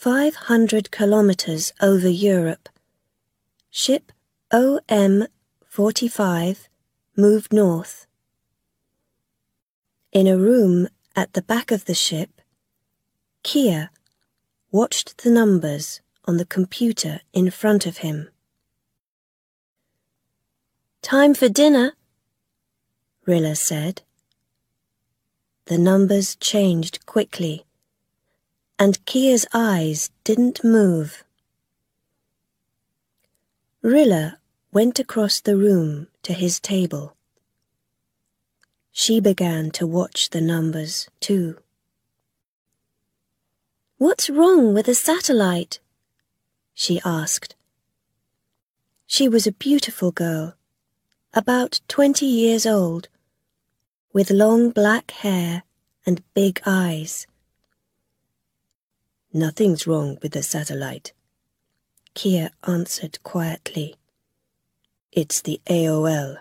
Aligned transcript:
500 0.00 0.90
kilometers 0.90 1.74
over 1.82 2.08
Europe. 2.08 2.70
Ship 3.68 4.10
OM 4.50 5.26
45 5.66 6.70
moved 7.18 7.52
north. 7.52 8.06
In 10.10 10.26
a 10.26 10.38
room 10.38 10.88
at 11.14 11.34
the 11.34 11.42
back 11.42 11.70
of 11.70 11.84
the 11.84 11.92
ship, 11.92 12.40
Kia 13.42 13.90
watched 14.70 15.18
the 15.18 15.30
numbers 15.30 16.00
on 16.24 16.38
the 16.38 16.46
computer 16.46 17.20
in 17.34 17.50
front 17.50 17.84
of 17.84 17.98
him. 17.98 18.30
Time 21.02 21.34
for 21.34 21.50
dinner, 21.50 21.92
Rilla 23.26 23.54
said. 23.54 24.00
The 25.66 25.76
numbers 25.76 26.36
changed 26.36 27.04
quickly, 27.04 27.66
and 28.80 29.04
Kia's 29.04 29.46
eyes 29.52 30.08
didn't 30.24 30.64
move. 30.64 31.22
Rilla 33.82 34.38
went 34.72 34.98
across 34.98 35.38
the 35.38 35.54
room 35.54 36.06
to 36.22 36.32
his 36.32 36.58
table. 36.58 37.14
She 38.90 39.20
began 39.20 39.70
to 39.72 39.86
watch 39.86 40.30
the 40.30 40.40
numbers, 40.40 41.10
too. 41.20 41.58
What's 43.98 44.30
wrong 44.30 44.72
with 44.72 44.86
the 44.86 44.94
satellite? 44.94 45.78
she 46.72 47.02
asked. 47.04 47.54
She 49.06 49.28
was 49.28 49.46
a 49.46 49.52
beautiful 49.52 50.10
girl 50.10 50.54
about 51.34 51.82
twenty 51.86 52.24
years 52.24 52.64
old, 52.64 53.08
with 54.14 54.30
long 54.30 54.70
black 54.70 55.10
hair 55.10 55.64
and 56.06 56.22
big 56.32 56.62
eyes. 56.64 57.26
Nothing's 59.32 59.86
wrong 59.86 60.18
with 60.22 60.32
the 60.32 60.42
satellite, 60.42 61.12
Kia 62.14 62.50
answered 62.66 63.22
quietly. 63.22 63.94
It's 65.12 65.40
the 65.40 65.60
AOL. 65.66 66.38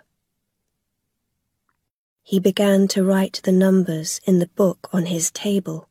He 2.23 2.39
began 2.39 2.87
to 2.89 3.03
write 3.03 3.41
the 3.43 3.51
numbers 3.51 4.19
in 4.23 4.39
the 4.39 4.47
book 4.47 4.89
on 4.91 5.05
his 5.05 5.29
table. 5.29 5.87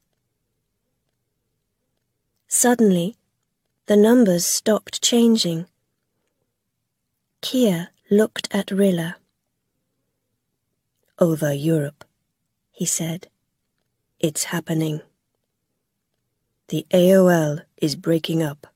Suddenly, 2.48 3.16
the 3.86 3.96
numbers 3.96 4.44
stopped 4.46 5.00
changing. 5.00 5.66
Kia 7.40 7.90
looked 8.10 8.48
at 8.50 8.72
Rilla. 8.72 9.16
Over 11.20 11.52
Europe, 11.52 12.04
he 12.72 12.84
said. 12.84 13.28
It's 14.18 14.44
happening. 14.44 15.02
The 16.68 16.86
AOL 16.90 17.62
is 17.78 17.96
breaking 17.96 18.42
up. 18.42 18.66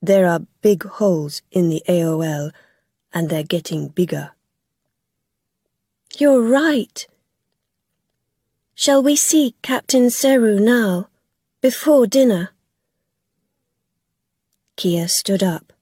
There 0.00 0.26
are 0.26 0.46
big 0.62 0.82
holes 0.84 1.42
in 1.50 1.68
the 1.68 1.82
AOL 1.86 2.52
and 3.12 3.28
they're 3.28 3.42
getting 3.42 3.88
bigger. 3.88 4.30
You're 6.16 6.40
right. 6.40 7.06
Shall 8.74 9.02
we 9.02 9.14
see 9.14 9.56
Captain 9.60 10.06
Seru 10.06 10.58
now, 10.58 11.08
before 11.60 12.06
dinner? 12.06 12.52
Kia 14.76 15.06
stood 15.06 15.42
up. 15.42 15.74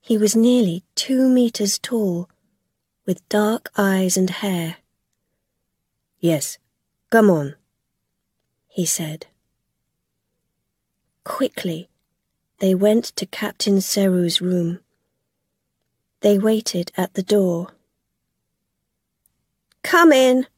He 0.00 0.16
was 0.16 0.36
nearly 0.36 0.84
two 0.94 1.28
meters 1.28 1.78
tall, 1.78 2.28
with 3.04 3.28
dark 3.28 3.70
eyes 3.76 4.16
and 4.16 4.30
hair. 4.30 4.76
Yes, 6.20 6.58
come 7.10 7.30
on, 7.30 7.56
he 8.74 8.84
said. 8.84 9.26
Quickly, 11.22 11.88
they 12.58 12.74
went 12.74 13.04
to 13.14 13.24
Captain 13.24 13.76
Seru's 13.76 14.40
room. 14.40 14.80
They 16.22 16.40
waited 16.40 16.90
at 16.96 17.14
the 17.14 17.22
door. 17.22 17.68
Come 19.84 20.10
in, 20.10 20.48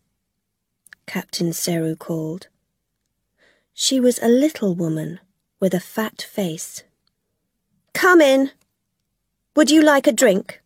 Captain 1.06 1.50
Seru 1.50 1.94
called. 1.94 2.49
She 3.75 4.00
was 4.00 4.19
a 4.22 4.28
little 4.28 4.75
woman 4.75 5.21
with 5.60 5.75
a 5.75 5.87
fat 5.94 6.22
face. 6.22 6.84
Come 7.93 8.22
in. 8.22 8.50
Would 9.56 9.71
you 9.71 9.82
like 9.82 10.06
a 10.06 10.12
drink? 10.12 10.62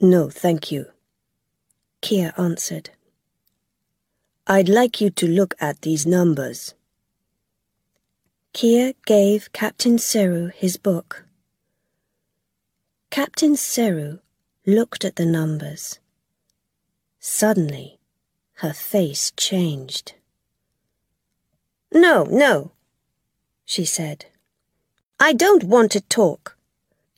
No, 0.00 0.28
thank 0.28 0.72
you, 0.72 0.86
Kia 2.00 2.34
answered. 2.36 2.90
I'd 4.46 4.68
like 4.68 5.00
you 5.00 5.08
to 5.10 5.28
look 5.28 5.54
at 5.60 5.82
these 5.82 6.04
numbers. 6.04 6.74
Kia 8.52 8.94
gave 9.06 9.52
Captain 9.52 9.98
Seru 9.98 10.52
his 10.52 10.76
book. 10.76 11.24
Captain 13.10 13.54
Seru 13.54 14.18
looked 14.66 15.04
at 15.04 15.14
the 15.14 15.24
numbers. 15.24 16.00
Suddenly, 17.20 18.00
her 18.54 18.72
face 18.72 19.32
changed. 19.36 20.14
No, 21.92 22.24
no, 22.24 22.72
she 23.64 23.84
said. 23.84 24.26
I 25.20 25.34
don't 25.34 25.62
want 25.64 25.92
to 25.92 26.00
talk. 26.00 26.56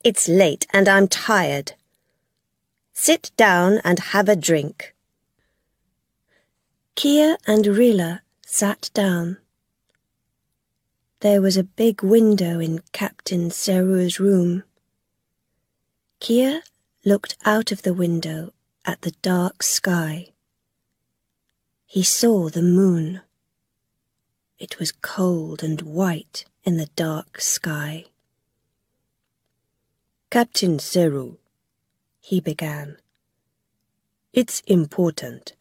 It's 0.05 0.29
late 0.29 0.67
and 0.75 0.89
I'm 0.89 1.09
tired. 1.09 1.73
Sit 2.93 3.31
down 3.39 3.81
and 3.83 3.99
have 3.99 4.29
a 4.29 4.37
drink. 4.37 4.94
Kia 6.95 7.37
and 7.45 7.67
Rilla 7.67 8.23
sat 8.47 8.89
down. 8.95 9.39
There 11.21 11.43
was 11.43 11.57
a 11.57 11.65
big 11.65 12.03
window 12.03 12.61
in 12.61 12.83
Captain 12.93 13.49
Seru's 13.51 14.21
room. 14.21 14.63
Kia 16.21 16.63
looked 17.05 17.37
out 17.45 17.73
of 17.73 17.83
the 17.83 17.95
window 17.95 18.53
at 18.85 19.03
the 19.03 19.11
dark 19.23 19.63
sky. 19.63 20.29
He 21.85 22.05
saw 22.05 22.49
the 22.49 22.63
moon. 22.63 23.23
It 24.59 24.79
was 24.79 24.93
cold 24.93 25.65
and 25.65 25.83
white 25.83 26.45
in 26.63 26.77
the 26.77 26.91
dark 26.95 27.41
sky. 27.41 28.05
Captain 30.31 30.79
Seru, 30.79 31.39
he 32.21 32.41
began. 32.41 32.99
It's 34.33 34.61
important. 34.67 35.55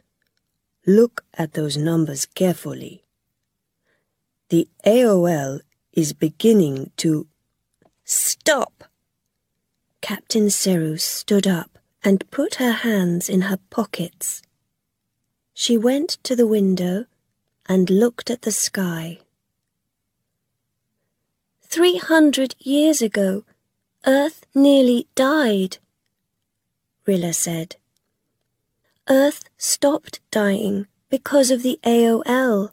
Look 0.86 1.24
at 1.36 1.54
those 1.54 1.78
numbers 1.78 2.26
carefully. 2.26 3.04
The 4.50 4.68
AOL 4.86 5.62
is 5.94 6.14
beginning 6.14 6.92
to... 6.98 7.28
Stop! 8.04 8.84
Captain 10.02 10.48
Seru 10.48 11.00
stood 11.00 11.48
up 11.48 11.80
and 12.04 12.30
put 12.32 12.56
her 12.56 12.74
hands 12.74 13.30
in 13.30 13.44
her 13.44 13.60
pockets. 13.70 14.42
She 15.54 15.78
went 15.78 16.18
to 16.24 16.36
the 16.36 16.48
window 16.48 17.06
and 17.68 17.90
looked 17.90 18.30
at 18.30 18.42
the 18.42 18.52
sky. 18.52 19.20
Three 21.62 21.98
hundred 21.98 22.56
years 22.60 23.02
ago, 23.02 23.46
Earth 24.06 24.46
nearly 24.54 25.08
died, 25.16 25.78
Rilla 27.06 27.32
said. 27.32 27.78
Earth 29.10 29.44
stopped 29.58 30.20
dying 30.32 30.88
because 31.10 31.52
of 31.52 31.62
the 31.62 31.80
AOL. 31.84 32.72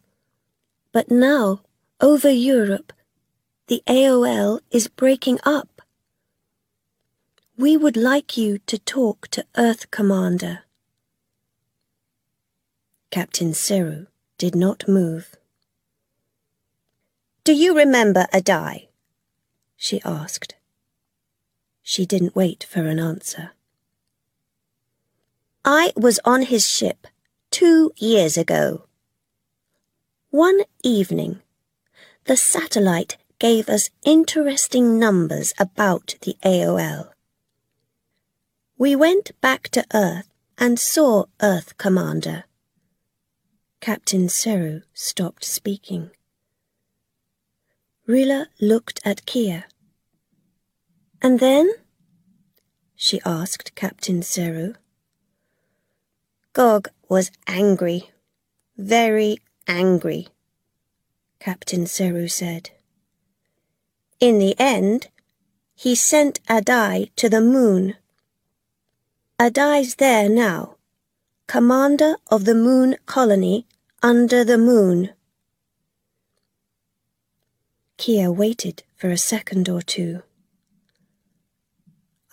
But 0.92 1.10
now, 1.10 1.62
over 2.00 2.30
Europe, 2.30 2.92
the 3.66 3.82
AOL 3.86 4.60
is 4.70 4.88
breaking 4.88 5.38
up. 5.44 5.82
We 7.56 7.76
would 7.76 7.96
like 7.96 8.36
you 8.36 8.58
to 8.66 8.78
talk 8.78 9.28
to 9.28 9.44
Earth 9.56 9.90
Commander. 9.90 10.60
Captain 13.10 13.52
Seru 13.52 14.06
did 14.38 14.54
not 14.54 14.88
move. 14.88 15.34
Do 17.42 17.52
you 17.52 17.76
remember 17.76 18.26
Adai? 18.32 18.88
she 19.76 20.00
asked. 20.04 20.54
She 21.82 22.06
didn't 22.06 22.36
wait 22.36 22.64
for 22.68 22.86
an 22.86 23.00
answer. 23.00 23.50
I 25.64 25.92
was 25.94 26.18
on 26.24 26.42
his 26.42 26.68
ship 26.68 27.06
two 27.50 27.92
years 27.96 28.38
ago. 28.38 28.86
One 30.30 30.62
evening, 30.82 31.40
the 32.24 32.36
satellite 32.36 33.18
gave 33.38 33.68
us 33.68 33.90
interesting 34.04 34.98
numbers 34.98 35.52
about 35.58 36.14
the 36.22 36.36
AOL. 36.44 37.10
We 38.78 38.96
went 38.96 39.32
back 39.42 39.68
to 39.70 39.84
Earth 39.92 40.30
and 40.56 40.78
saw 40.78 41.24
Earth 41.42 41.76
Commander. 41.76 42.44
Captain 43.80 44.28
Seru 44.28 44.82
stopped 44.94 45.44
speaking. 45.44 46.10
Rilla 48.06 48.48
looked 48.60 49.00
at 49.04 49.26
Kia. 49.26 49.64
And 51.20 51.38
then? 51.38 51.70
she 52.94 53.20
asked 53.24 53.74
Captain 53.74 54.20
Seru. 54.20 54.76
Gog 56.60 56.90
was 57.08 57.30
angry, 57.46 58.10
very 58.76 59.38
angry. 59.66 60.28
Captain 61.38 61.86
Seru 61.86 62.30
said. 62.30 62.68
In 64.20 64.38
the 64.38 64.54
end, 64.60 65.08
he 65.74 65.94
sent 65.94 66.38
Adai 66.48 67.12
to 67.16 67.30
the 67.30 67.40
moon. 67.40 67.96
Adai's 69.38 69.94
there 69.94 70.28
now, 70.28 70.76
commander 71.46 72.16
of 72.30 72.44
the 72.44 72.54
moon 72.54 72.96
colony 73.06 73.66
under 74.02 74.44
the 74.44 74.58
moon. 74.58 75.14
Kia 77.96 78.30
waited 78.30 78.82
for 78.96 79.08
a 79.08 79.16
second 79.16 79.66
or 79.66 79.80
two. 79.80 80.22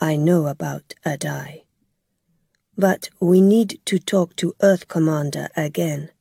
I 0.02 0.18
know 0.18 0.48
about 0.48 0.96
Adai. 1.06 1.67
But 2.78 3.10
we 3.20 3.42
need 3.42 3.80
to 3.86 3.98
talk 3.98 4.36
to 4.36 4.54
Earth 4.62 4.88
Commander 4.88 5.50
again. 5.58 6.12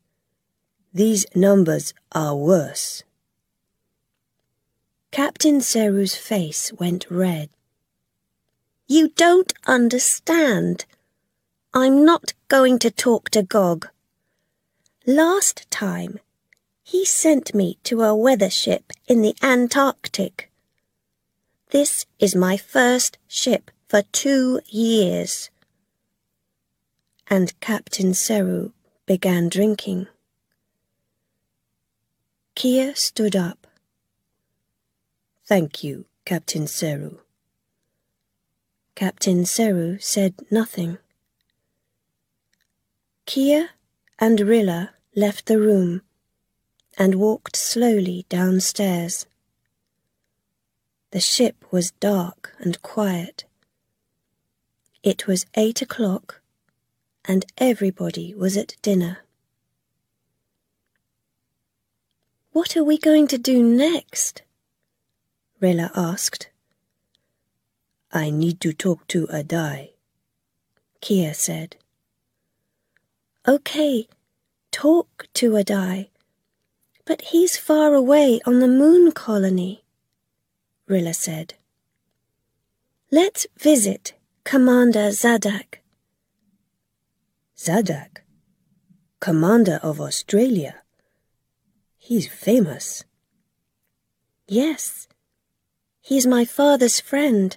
These 0.94 1.26
numbers 1.34 1.92
are 2.12 2.34
worse. 2.34 3.04
Captain 5.10 5.60
Seru's 5.60 6.14
face 6.14 6.72
went 6.72 7.10
red. 7.10 7.50
You 8.88 9.08
don't 9.08 9.52
understand. 9.66 10.86
I'm 11.74 12.04
not 12.04 12.32
going 12.48 12.78
to 12.78 12.90
talk 12.90 13.28
to 13.30 13.42
Gog. 13.42 13.88
Last 15.06 15.70
time, 15.70 16.20
he 16.82 17.04
sent 17.04 17.54
me 17.54 17.78
to 17.84 18.02
a 18.02 18.14
weather 18.14 18.48
ship 18.50 18.92
in 19.06 19.20
the 19.20 19.34
Antarctic. 19.42 20.50
This 21.70 22.06
is 22.18 22.34
my 22.34 22.56
first 22.56 23.18
ship 23.26 23.70
for 23.88 24.02
two 24.12 24.60
years. 24.66 25.50
And 27.28 27.58
Captain 27.61 28.12
Seru 28.12 28.73
began 29.05 29.49
drinking. 29.49 30.06
Kia 32.55 32.94
stood 32.94 33.34
up. 33.34 33.67
Thank 35.44 35.84
you, 35.84 36.06
Captain 36.25 36.67
Seru. 36.67 37.19
Captain 38.94 39.44
Seru 39.44 40.02
said 40.02 40.34
nothing. 40.50 40.99
Kia 43.26 43.70
and 44.19 44.40
Rilla 44.40 44.93
left 45.14 45.46
the 45.46 45.58
room 45.58 46.02
and 46.96 47.17
walked 47.17 47.56
slowly 47.56 48.25
downstairs. 48.28 49.26
The 51.11 51.20
ship 51.20 51.56
was 51.70 51.90
dark 51.90 52.55
and 52.58 52.81
quiet. 52.82 53.44
It 55.02 55.26
was 55.26 55.46
eight 55.55 55.82
o'clock, 55.82 56.40
and 57.28 57.44
everybody 57.58 58.34
was 58.34 58.56
at 58.56 58.76
dinner. 58.82 59.19
What 62.52 62.76
are 62.76 62.84
we 62.84 62.99
going 62.99 63.26
to 63.28 63.38
do 63.38 63.62
next? 63.62 64.43
Rilla 65.61 65.90
asked. 65.94 66.49
I 68.12 68.31
need 68.31 68.61
to 68.61 68.73
talk 68.73 69.06
to 69.08 69.26
Adai, 69.26 69.90
Kia 71.00 71.34
said. 71.34 71.76
Okay, 73.46 74.08
talk 74.70 75.26
to 75.34 75.50
Adai, 75.52 76.08
but 77.05 77.20
he's 77.23 77.56
far 77.56 77.94
away 77.94 78.40
on 78.46 78.61
the 78.61 78.69
moon 78.69 79.12
colony. 79.12 79.84
Rilla 80.87 81.14
said. 81.14 81.55
Let's 83.11 83.46
visit 83.58 84.14
Commander 84.44 85.11
Zadak. 85.11 85.81
Zadak? 87.56 88.18
Commander 89.20 89.80
of 89.82 90.00
Australia? 90.00 90.82
He's 91.96 92.28
famous. 92.28 93.04
Yes. 94.46 95.08
He's 96.00 96.26
my 96.26 96.44
father's 96.44 97.00
friend. 97.00 97.56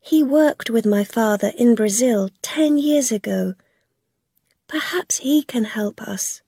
He 0.00 0.22
worked 0.22 0.70
with 0.70 0.86
my 0.86 1.04
father 1.04 1.52
in 1.58 1.74
Brazil 1.74 2.30
ten 2.40 2.78
years 2.78 3.12
ago. 3.12 3.54
Perhaps 4.68 5.18
he 5.18 5.42
can 5.42 5.64
help 5.64 6.00
us. 6.00 6.42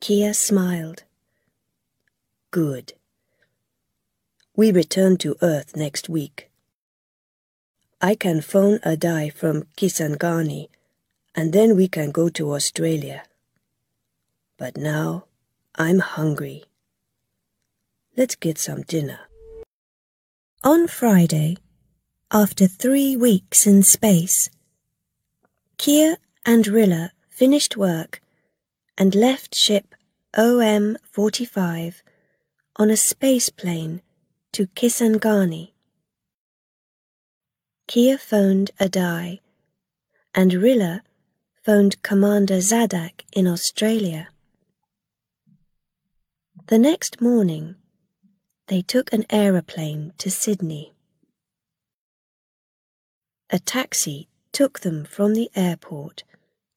Kia 0.00 0.32
smiled. 0.34 1.04
Good. 2.50 2.94
We 4.56 4.72
return 4.72 5.16
to 5.18 5.36
Earth 5.42 5.76
next 5.76 6.08
week. 6.08 6.50
I 8.00 8.14
can 8.14 8.42
phone 8.42 8.78
Adai 8.80 9.32
from 9.32 9.64
Kisangani, 9.76 10.68
and 11.34 11.54
then 11.54 11.76
we 11.76 11.88
can 11.88 12.10
go 12.10 12.28
to 12.28 12.52
Australia. 12.52 13.22
But 14.58 14.76
now 14.76 15.24
I'm 15.74 16.00
hungry. 16.00 16.64
Let's 18.14 18.34
get 18.34 18.58
some 18.58 18.82
dinner. 18.82 19.20
On 20.62 20.86
Friday, 20.86 21.56
after 22.30 22.66
three 22.66 23.16
weeks 23.16 23.66
in 23.66 23.82
space, 23.82 24.50
Kia 25.78 26.18
and 26.44 26.66
Rilla 26.66 27.12
finished 27.30 27.76
work 27.76 28.20
and 28.98 29.14
left 29.14 29.54
ship 29.54 29.94
OM 30.36 30.98
45 31.02 32.02
on 32.76 32.90
a 32.90 32.96
space 32.96 33.48
plane 33.48 34.02
to 34.52 34.66
Kisangani. 34.66 35.75
Kia 37.86 38.18
phoned 38.18 38.72
Adai, 38.80 39.40
and 40.34 40.52
Rilla 40.54 41.02
phoned 41.62 42.02
Commander 42.02 42.58
Zadak 42.58 43.22
in 43.32 43.46
Australia. 43.46 44.28
The 46.66 46.78
next 46.78 47.20
morning, 47.20 47.76
they 48.66 48.82
took 48.82 49.12
an 49.12 49.24
aeroplane 49.30 50.12
to 50.18 50.32
Sydney. 50.32 50.94
A 53.50 53.60
taxi 53.60 54.28
took 54.50 54.80
them 54.80 55.04
from 55.04 55.34
the 55.34 55.48
airport 55.54 56.24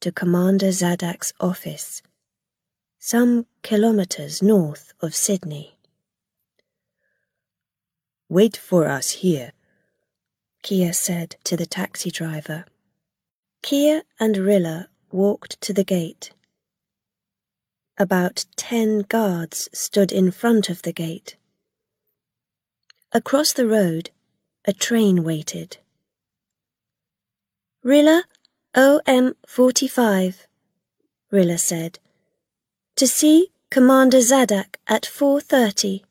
to 0.01 0.11
Commander 0.11 0.71
Zadak's 0.71 1.33
office, 1.39 2.03
some 2.99 3.47
kilometres 3.63 4.43
north 4.43 4.93
of 5.01 5.15
Sydney. 5.15 5.75
Wait 8.29 8.55
for 8.55 8.87
us 8.87 9.09
here, 9.09 9.53
Kia 10.61 10.93
said 10.93 11.35
to 11.45 11.55
the 11.55 11.65
taxi 11.65 12.11
driver. 12.11 12.65
Kia 13.61 14.03
and 14.19 14.37
Rilla 14.37 14.89
walked 15.11 15.59
to 15.61 15.73
the 15.73 15.83
gate. 15.83 16.31
About 17.97 18.45
ten 18.55 19.01
guards 19.01 19.69
stood 19.73 20.11
in 20.11 20.31
front 20.31 20.69
of 20.69 20.83
the 20.83 20.93
gate. 20.93 21.35
Across 23.11 23.53
the 23.53 23.67
road, 23.67 24.11
a 24.65 24.73
train 24.73 25.23
waited. 25.23 25.77
Rilla, 27.83 28.23
OM 28.75 29.35
45, 29.47 30.47
Rilla 31.31 31.57
said, 31.57 31.99
to 32.95 33.07
see 33.07 33.51
Commander 33.71 34.17
Zadak 34.19 34.75
at 34.87 35.03
4.30. 35.03 36.03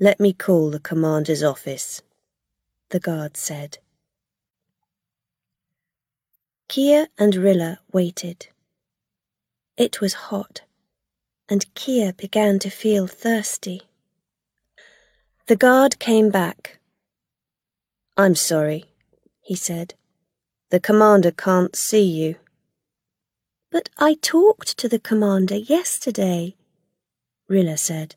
Let 0.00 0.18
me 0.18 0.32
call 0.32 0.70
the 0.70 0.80
commander's 0.80 1.42
office, 1.42 2.02
the 2.92 3.00
guard 3.00 3.38
said. 3.38 3.78
Kia 6.68 7.08
and 7.18 7.34
Rilla 7.34 7.80
waited. 7.90 8.48
It 9.78 10.02
was 10.02 10.28
hot, 10.28 10.60
and 11.48 11.74
Kia 11.74 12.12
began 12.12 12.58
to 12.60 12.68
feel 12.68 13.06
thirsty. 13.06 13.82
The 15.46 15.56
guard 15.56 15.98
came 15.98 16.28
back. 16.30 16.80
I'm 18.18 18.34
sorry, 18.34 18.84
he 19.40 19.54
said. 19.54 19.94
The 20.68 20.80
commander 20.80 21.30
can't 21.30 21.74
see 21.74 22.04
you. 22.04 22.36
But 23.70 23.88
I 23.96 24.18
talked 24.20 24.76
to 24.76 24.88
the 24.88 24.98
commander 24.98 25.56
yesterday, 25.56 26.56
Rilla 27.48 27.78
said. 27.78 28.16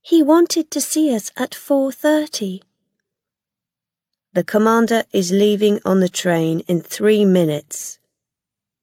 He 0.00 0.22
wanted 0.22 0.70
to 0.70 0.80
see 0.80 1.14
us 1.14 1.30
at 1.36 1.50
4.30. 1.50 2.62
The 4.38 4.44
commander 4.44 5.02
is 5.12 5.32
leaving 5.32 5.80
on 5.84 5.98
the 5.98 6.08
train 6.08 6.60
in 6.68 6.80
three 6.80 7.24
minutes, 7.24 7.98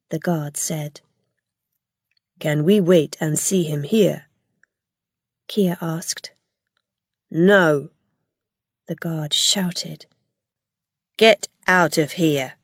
the 0.10 0.20
guard 0.20 0.58
said. 0.58 1.00
Can 2.42 2.66
we 2.66 2.82
wait 2.82 3.16
and 3.22 3.40
see 3.40 3.64
him 3.64 3.84
here? 3.84 4.26
Kia 5.48 5.78
asked. 5.80 6.34
No, 7.32 7.92
the 8.90 8.96
guard 8.96 9.34
shouted. 9.34 10.08
Get 11.16 11.48
out 11.68 11.98
of 11.98 12.12
here. 12.24 12.56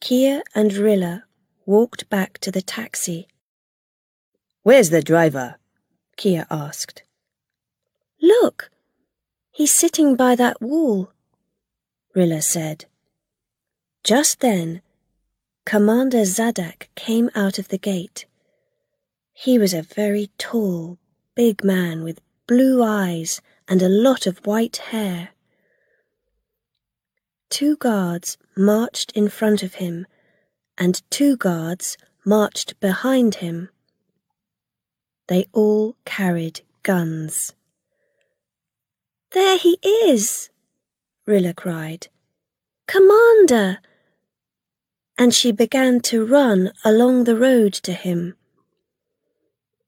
Kia 0.00 0.42
and 0.54 0.72
Rilla 0.72 1.24
walked 1.66 2.08
back 2.08 2.38
to 2.38 2.50
the 2.50 2.62
taxi. 2.62 3.28
Where's 4.62 4.88
the 4.88 5.02
driver? 5.02 5.56
Kia 6.16 6.46
asked. 6.50 7.02
Look, 8.22 8.70
he's 9.52 9.72
sitting 9.72 10.16
by 10.16 10.34
that 10.34 10.60
wall, 10.60 11.12
Rilla 12.14 12.42
said. 12.42 12.86
Just 14.02 14.40
then, 14.40 14.82
Commander 15.64 16.22
Zadak 16.22 16.88
came 16.96 17.30
out 17.34 17.58
of 17.58 17.68
the 17.68 17.78
gate. 17.78 18.26
He 19.32 19.58
was 19.58 19.72
a 19.72 19.82
very 19.82 20.30
tall, 20.38 20.98
big 21.34 21.62
man 21.62 22.02
with 22.02 22.20
blue 22.46 22.82
eyes 22.82 23.40
and 23.68 23.80
a 23.80 23.88
lot 23.88 24.26
of 24.26 24.44
white 24.44 24.78
hair. 24.78 25.30
Two 27.48 27.76
guards 27.76 28.38
marched 28.56 29.12
in 29.12 29.28
front 29.28 29.62
of 29.62 29.74
him, 29.74 30.06
and 30.76 31.02
two 31.10 31.36
guards 31.36 31.96
marched 32.24 32.80
behind 32.80 33.36
him. 33.36 33.68
They 35.28 35.46
all 35.52 35.96
carried 36.04 36.62
guns. 36.82 37.54
There 39.34 39.56
he 39.56 39.78
is, 39.82 40.50
Rilla 41.26 41.54
cried. 41.54 42.08
Commander! 42.86 43.78
And 45.16 45.34
she 45.34 45.52
began 45.52 46.00
to 46.02 46.26
run 46.26 46.72
along 46.84 47.24
the 47.24 47.36
road 47.36 47.72
to 47.84 47.94
him. 47.94 48.34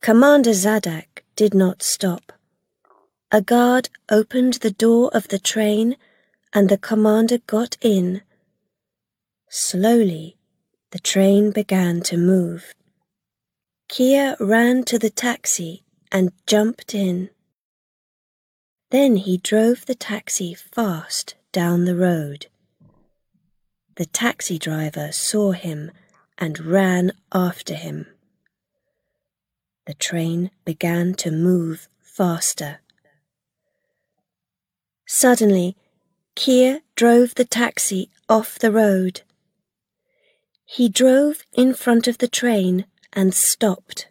Commander 0.01 0.53
Zadak 0.53 1.25
did 1.37 1.53
not 1.53 1.83
stop. 1.83 2.33
A 3.31 3.43
guard 3.43 3.91
opened 4.11 4.55
the 4.55 4.71
door 4.71 5.11
of 5.13 5.29
the 5.29 5.39
train 5.39 5.97
and 6.55 6.69
the 6.69 6.79
commander 6.79 7.39
got 7.39 7.77
in. 7.83 8.23
Slowly, 9.51 10.37
the 10.93 11.01
train 11.01 11.51
began 11.51 12.01
to 12.03 12.17
move. 12.17 12.73
Kia 13.89 14.37
ran 14.41 14.85
to 14.85 14.99
the 14.99 15.11
taxi 15.11 15.85
and 16.13 16.33
jumped 16.47 16.95
in. 16.95 17.31
Then 18.95 19.17
he 19.17 19.39
drove 19.39 19.87
the 19.87 19.97
taxi 19.97 20.55
fast 20.55 21.35
down 21.51 21.85
the 21.85 21.97
road. 21.97 22.47
The 23.97 24.07
taxi 24.07 24.57
driver 24.57 25.11
saw 25.11 25.51
him 25.51 25.91
and 26.39 26.61
ran 26.61 27.11
after 27.33 27.75
him. 27.75 28.07
The 29.89 29.95
train 29.95 30.53
began 30.65 31.15
to 31.15 31.33
move 31.33 31.89
faster. 32.03 32.83
Suddenly, 35.07 35.77
Kia 36.37 36.83
drove 36.95 37.35
the 37.35 37.45
taxi 37.45 38.11
off 38.29 38.61
the 38.61 38.71
road. 38.71 39.23
He 40.65 40.89
drove 40.89 41.43
in 41.53 41.75
front 41.75 42.07
of 42.07 42.19
the 42.19 42.29
train 42.29 42.85
and 43.13 43.35
stopped. 43.35 44.07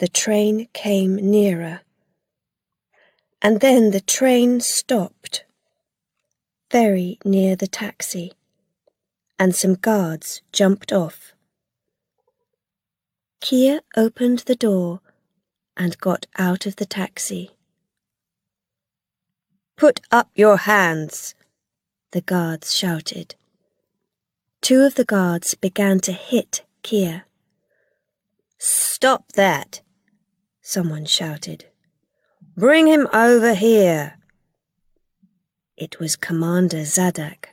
The 0.00 0.08
train 0.08 0.68
came 0.74 1.16
nearer. 1.16 1.80
And 3.42 3.60
then 3.60 3.90
the 3.90 4.00
train 4.00 4.60
stopped, 4.60 5.44
very 6.70 7.18
near 7.24 7.56
the 7.56 7.66
taxi, 7.66 8.32
and 9.38 9.54
some 9.54 9.74
guards 9.74 10.42
jumped 10.52 10.92
off. 10.92 11.32
Kia 13.40 13.80
opened 13.96 14.40
the 14.40 14.54
door 14.54 15.00
and 15.74 15.98
got 15.98 16.26
out 16.38 16.66
of 16.66 16.76
the 16.76 16.84
taxi. 16.84 17.52
Put 19.76 20.00
up 20.10 20.28
your 20.34 20.58
hands, 20.58 21.34
the 22.12 22.20
guards 22.20 22.74
shouted. 22.74 23.36
Two 24.60 24.82
of 24.82 24.96
the 24.96 25.06
guards 25.06 25.54
began 25.54 26.00
to 26.00 26.12
hit 26.12 26.66
Kia. 26.82 27.24
Stop 28.58 29.32
that, 29.32 29.80
someone 30.60 31.06
shouted. 31.06 31.69
Bring 32.56 32.86
him 32.86 33.08
over 33.12 33.54
here. 33.54 34.18
It 35.76 35.98
was 35.98 36.16
Commander 36.16 36.82
Zadak. 36.82 37.46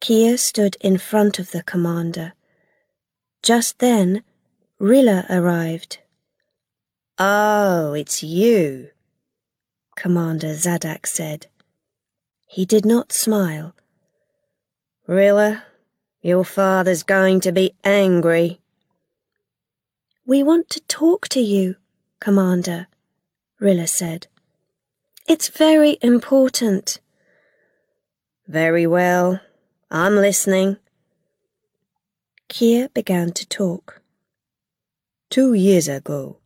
Kia 0.00 0.36
stood 0.36 0.76
in 0.80 0.98
front 0.98 1.38
of 1.38 1.52
the 1.52 1.62
commander 1.62 2.32
just 3.42 3.80
then, 3.80 4.22
Rilla 4.78 5.26
arrived. 5.28 5.98
Oh, 7.18 7.92
it's 7.92 8.22
you, 8.22 8.90
Commander 9.96 10.54
Zadak 10.54 11.06
said. 11.06 11.48
He 12.46 12.64
did 12.64 12.86
not 12.86 13.10
smile. 13.12 13.74
Rilla, 15.08 15.64
your 16.22 16.44
father's 16.44 17.02
going 17.02 17.40
to 17.40 17.50
be 17.50 17.74
angry. 17.82 18.60
We 20.24 20.44
want 20.44 20.70
to 20.70 20.80
talk 20.82 21.26
to 21.30 21.40
you, 21.40 21.74
Commander, 22.20 22.86
Rilla 23.62 23.86
said. 23.86 24.26
It's 25.28 25.46
very 25.46 25.96
important. 26.02 26.98
Very 28.48 28.88
well. 28.88 29.40
I'm 29.88 30.16
listening. 30.16 30.78
Kia 32.48 32.88
began 32.88 33.30
to 33.30 33.46
talk. 33.46 34.02
Two 35.30 35.54
years 35.54 35.86
ago, 35.86 36.38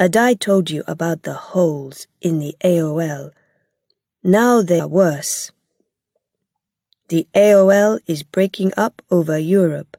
Adai 0.00 0.40
told 0.40 0.70
you 0.70 0.82
about 0.86 1.24
the 1.24 1.34
holes 1.34 2.06
in 2.22 2.38
the 2.38 2.56
AOL. 2.64 3.32
Now 4.24 4.62
they 4.62 4.80
are 4.80 4.88
worse. 4.88 5.52
The 7.08 7.28
AOL 7.34 8.00
is 8.06 8.22
breaking 8.22 8.72
up 8.78 9.02
over 9.10 9.36
Europe. 9.38 9.98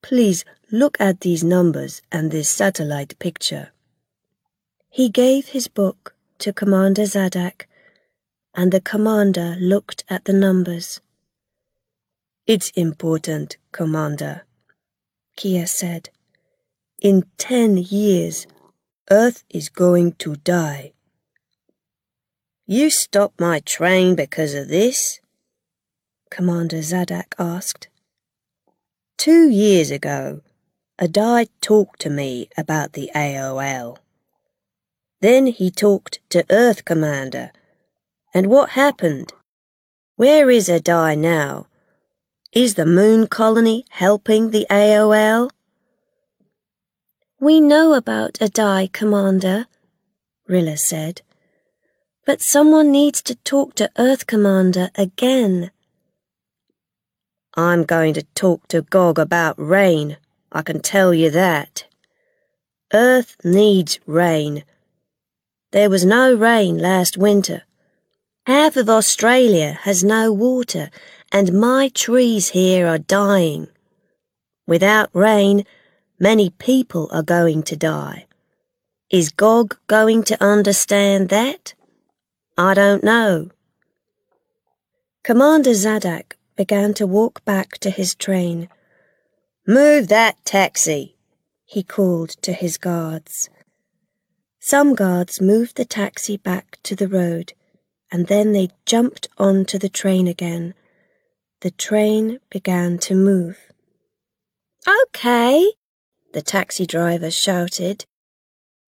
Please 0.00 0.46
look 0.72 0.96
at 0.98 1.20
these 1.20 1.44
numbers 1.44 2.00
and 2.10 2.30
this 2.30 2.48
satellite 2.48 3.18
picture. 3.18 3.72
He 4.92 5.08
gave 5.08 5.48
his 5.48 5.68
book 5.68 6.16
to 6.40 6.52
Commander 6.52 7.02
Zadak, 7.02 7.66
and 8.54 8.72
the 8.72 8.80
commander 8.80 9.56
looked 9.60 10.02
at 10.10 10.24
the 10.24 10.32
numbers. 10.32 11.00
It's 12.44 12.70
important, 12.70 13.56
Commander, 13.70 14.42
Kia 15.36 15.68
said. 15.68 16.10
In 17.00 17.24
ten 17.38 17.76
years, 17.76 18.48
Earth 19.08 19.44
is 19.48 19.68
going 19.68 20.14
to 20.14 20.34
die. 20.34 20.92
You 22.66 22.90
stopped 22.90 23.40
my 23.40 23.60
train 23.60 24.16
because 24.16 24.54
of 24.54 24.66
this? 24.66 25.20
Commander 26.32 26.78
Zadak 26.78 27.34
asked. 27.38 27.86
Two 29.16 29.48
years 29.48 29.92
ago, 29.92 30.40
Adai 31.00 31.48
talked 31.60 32.00
to 32.00 32.10
me 32.10 32.48
about 32.56 32.94
the 32.94 33.08
AOL. 33.14 33.98
Then 35.20 35.46
he 35.48 35.70
talked 35.70 36.20
to 36.30 36.46
Earth 36.50 36.84
Commander. 36.84 37.52
And 38.32 38.46
what 38.46 38.70
happened? 38.70 39.32
Where 40.16 40.50
is 40.50 40.68
Adai 40.68 41.16
now? 41.18 41.66
Is 42.52 42.74
the 42.74 42.86
moon 42.86 43.26
colony 43.26 43.84
helping 43.90 44.50
the 44.50 44.66
AOL? 44.70 45.50
We 47.38 47.60
know 47.60 47.94
about 47.94 48.34
Adai, 48.34 48.92
Commander, 48.92 49.66
Rilla 50.46 50.76
said. 50.76 51.22
But 52.26 52.42
someone 52.42 52.90
needs 52.90 53.22
to 53.22 53.34
talk 53.34 53.74
to 53.76 53.90
Earth 53.98 54.26
Commander 54.26 54.90
again. 54.94 55.70
I'm 57.54 57.84
going 57.84 58.14
to 58.14 58.22
talk 58.34 58.68
to 58.68 58.82
Gog 58.82 59.18
about 59.18 59.58
rain, 59.58 60.16
I 60.52 60.62
can 60.62 60.80
tell 60.80 61.14
you 61.14 61.30
that. 61.30 61.86
Earth 62.92 63.36
needs 63.44 64.00
rain. 64.06 64.64
There 65.72 65.90
was 65.90 66.04
no 66.04 66.34
rain 66.34 66.78
last 66.78 67.16
winter. 67.16 67.62
Half 68.46 68.76
of 68.76 68.90
Australia 68.90 69.78
has 69.82 70.02
no 70.02 70.32
water 70.32 70.90
and 71.32 71.52
my 71.52 71.88
trees 71.94 72.48
here 72.48 72.86
are 72.86 72.98
dying. 72.98 73.68
Without 74.66 75.08
rain, 75.12 75.64
many 76.18 76.50
people 76.50 77.08
are 77.12 77.22
going 77.22 77.62
to 77.64 77.76
die. 77.76 78.26
Is 79.10 79.30
Gog 79.30 79.76
going 79.86 80.24
to 80.24 80.42
understand 80.42 81.28
that? 81.28 81.74
I 82.58 82.74
don't 82.74 83.04
know. 83.04 83.50
Commander 85.22 85.70
Zadak 85.70 86.32
began 86.56 86.94
to 86.94 87.06
walk 87.06 87.44
back 87.44 87.78
to 87.78 87.90
his 87.90 88.14
train. 88.14 88.68
Move 89.66 90.08
that 90.08 90.44
taxi, 90.44 91.16
he 91.64 91.82
called 91.82 92.30
to 92.42 92.52
his 92.52 92.76
guards. 92.76 93.48
Some 94.60 94.94
guards 94.94 95.40
moved 95.40 95.76
the 95.76 95.84
taxi 95.84 96.36
back 96.36 96.78
to 96.84 96.94
the 96.94 97.08
road, 97.08 97.54
and 98.12 98.28
then 98.28 98.52
they 98.52 98.70
jumped 98.86 99.28
onto 99.38 99.78
the 99.78 99.88
train 99.88 100.28
again 100.28 100.74
the 101.60 101.70
train 101.70 102.38
began 102.50 102.96
to 102.96 103.14
move. 103.14 103.58
OK, 104.86 105.72
the 106.32 106.40
taxi 106.40 106.86
driver 106.86 107.30
shouted. 107.30 108.06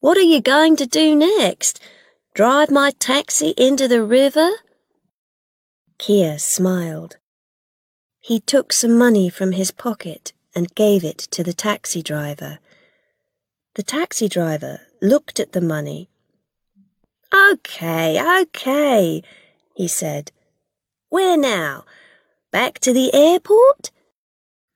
What 0.00 0.16
are 0.16 0.22
you 0.22 0.40
going 0.40 0.76
to 0.76 0.86
do 0.86 1.14
next? 1.14 1.80
Drive 2.34 2.70
my 2.70 2.92
taxi 2.98 3.52
into 3.58 3.88
the 3.88 4.02
river? 4.02 4.50
Kia 5.98 6.38
smiled. 6.38 7.18
He 8.20 8.40
took 8.40 8.72
some 8.72 8.96
money 8.96 9.28
from 9.28 9.52
his 9.52 9.70
pocket 9.70 10.32
and 10.54 10.74
gave 10.74 11.04
it 11.04 11.18
to 11.18 11.44
the 11.44 11.52
taxi 11.52 12.02
driver. 12.02 12.58
The 13.74 13.82
taxi 13.82 14.28
driver 14.28 14.80
looked 15.02 15.40
at 15.40 15.52
the 15.52 15.60
money. 15.60 16.08
OK, 17.34 18.20
OK, 18.40 19.22
he 19.74 19.88
said. 19.88 20.30
Where 21.08 21.36
now? 21.36 21.84
Back 22.52 22.78
to 22.80 22.92
the 22.92 23.12
airport? 23.12 23.90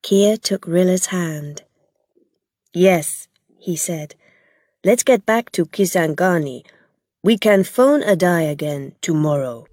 Kia 0.02 0.36
took 0.36 0.66
Rilla's 0.66 1.06
hand. 1.06 1.62
Yes, 2.74 3.28
he 3.58 3.76
said. 3.76 4.14
Let's 4.84 5.02
get 5.02 5.24
back 5.24 5.50
to 5.52 5.64
Kisangani. 5.64 6.64
We 7.22 7.38
can 7.38 7.64
phone 7.64 8.02
Adai 8.02 8.50
again 8.50 8.94
tomorrow. 9.00 9.66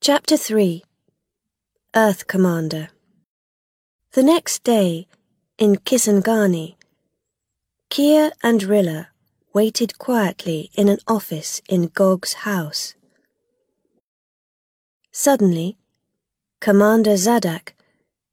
Chapter 0.00 0.36
3 0.36 0.82
Earth 1.96 2.26
Commander 2.26 2.88
The 4.12 4.22
next 4.22 4.64
day, 4.64 5.06
in 5.58 5.76
Kisangani, 5.76 6.74
Kia 7.94 8.32
and 8.42 8.60
Rilla 8.64 9.10
waited 9.52 9.98
quietly 9.98 10.68
in 10.74 10.88
an 10.88 10.98
office 11.06 11.62
in 11.68 11.92
Gog's 11.94 12.32
house. 12.42 12.96
Suddenly, 15.12 15.78
Commander 16.58 17.12
Zadak 17.12 17.74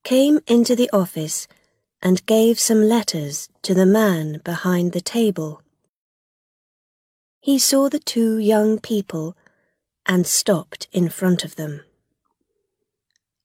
came 0.04 0.40
into 0.48 0.76
the 0.76 0.90
office 0.92 1.48
and 2.02 2.26
gave 2.26 2.60
some 2.60 2.82
letters 2.82 3.50
to 3.62 3.76
the 3.76 3.86
man 3.86 4.42
behind 4.44 4.94
the 4.94 5.00
table. 5.00 5.62
He 7.40 7.60
saw 7.60 7.88
the 7.88 8.00
two 8.00 8.40
young 8.40 8.80
people 8.80 9.38
and 10.08 10.26
stopped 10.26 10.88
in 10.92 11.08
front 11.08 11.44
of 11.44 11.56
them. 11.56 11.82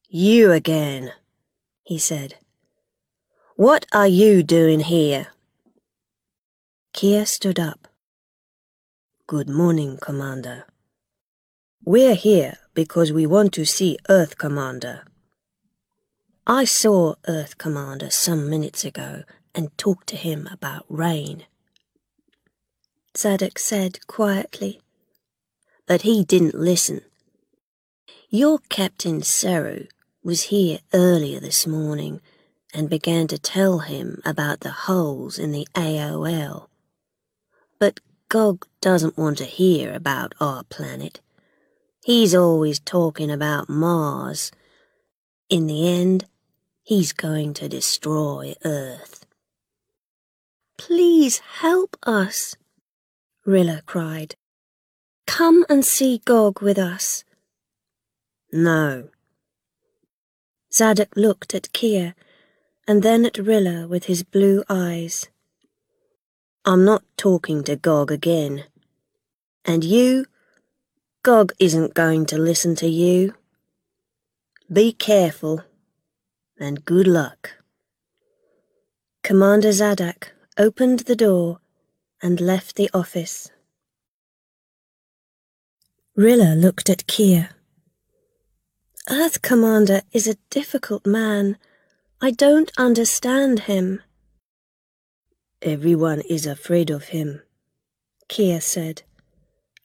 You 0.08 0.50
again, 0.52 1.12
he 1.82 1.98
said. 1.98 2.36
What 3.56 3.84
are 3.92 4.08
you 4.08 4.42
doing 4.42 4.80
here? 4.80 5.26
Kia 6.96 7.26
stood 7.26 7.60
up. 7.60 7.88
Good 9.26 9.50
morning, 9.50 9.98
Commander. 10.00 10.64
We're 11.84 12.14
here 12.14 12.56
because 12.72 13.12
we 13.12 13.26
want 13.26 13.52
to 13.52 13.66
see 13.66 13.98
Earth 14.08 14.38
Commander. 14.38 15.04
I 16.46 16.64
saw 16.64 17.16
Earth 17.28 17.58
Commander 17.58 18.08
some 18.08 18.48
minutes 18.48 18.82
ago 18.82 19.24
and 19.54 19.76
talked 19.76 20.06
to 20.06 20.16
him 20.16 20.48
about 20.50 20.86
rain. 20.88 21.44
Zadak 23.14 23.58
said 23.58 24.06
quietly. 24.06 24.80
But 25.86 26.00
he 26.00 26.24
didn't 26.24 26.54
listen. 26.54 27.02
Your 28.30 28.58
Captain 28.70 29.20
Seru 29.20 29.88
was 30.24 30.44
here 30.44 30.78
earlier 30.94 31.40
this 31.40 31.66
morning 31.66 32.22
and 32.72 32.88
began 32.88 33.26
to 33.26 33.38
tell 33.38 33.80
him 33.80 34.22
about 34.24 34.60
the 34.60 34.86
holes 34.88 35.38
in 35.38 35.52
the 35.52 35.68
AOL. 35.74 36.68
But 37.78 38.00
Gog 38.28 38.66
doesn't 38.80 39.18
want 39.18 39.38
to 39.38 39.44
hear 39.44 39.92
about 39.92 40.34
our 40.40 40.64
planet. 40.64 41.20
He's 42.04 42.34
always 42.34 42.78
talking 42.78 43.30
about 43.30 43.68
Mars. 43.68 44.52
In 45.48 45.66
the 45.66 45.88
end, 45.88 46.26
he's 46.82 47.12
going 47.12 47.54
to 47.54 47.68
destroy 47.68 48.54
Earth. 48.64 49.26
Please 50.78 51.38
help 51.60 51.96
us, 52.04 52.56
Rilla 53.44 53.82
cried. 53.86 54.36
Come 55.26 55.64
and 55.68 55.84
see 55.84 56.22
Gog 56.24 56.62
with 56.62 56.78
us. 56.78 57.24
No. 58.52 59.08
Zadak 60.70 61.16
looked 61.16 61.54
at 61.54 61.72
Kia 61.72 62.14
and 62.86 63.02
then 63.02 63.24
at 63.24 63.38
Rilla 63.38 63.88
with 63.88 64.04
his 64.04 64.22
blue 64.22 64.62
eyes. 64.68 65.28
I'm 66.68 66.84
not 66.84 67.04
talking 67.16 67.62
to 67.62 67.76
Gog 67.76 68.10
again. 68.10 68.64
And 69.64 69.84
you, 69.84 70.26
Gog 71.22 71.52
isn't 71.60 71.94
going 71.94 72.26
to 72.26 72.38
listen 72.38 72.74
to 72.76 72.88
you. 72.88 73.34
Be 74.72 74.92
careful, 74.92 75.62
and 76.58 76.84
good 76.84 77.06
luck. 77.06 77.52
Commander 79.22 79.68
Zadak 79.68 80.30
opened 80.58 81.00
the 81.00 81.14
door 81.14 81.60
and 82.20 82.40
left 82.40 82.74
the 82.74 82.90
office. 82.92 83.48
Rilla 86.16 86.56
looked 86.56 86.90
at 86.90 87.06
Kia. 87.06 87.50
Earth 89.08 89.40
Commander 89.40 90.02
is 90.10 90.26
a 90.26 90.38
difficult 90.50 91.06
man. 91.06 91.58
I 92.20 92.32
don't 92.32 92.72
understand 92.76 93.60
him. 93.70 94.02
Everyone 95.66 96.20
is 96.20 96.46
afraid 96.46 96.90
of 96.90 97.06
him, 97.06 97.42
Kia 98.28 98.60
said, 98.60 99.02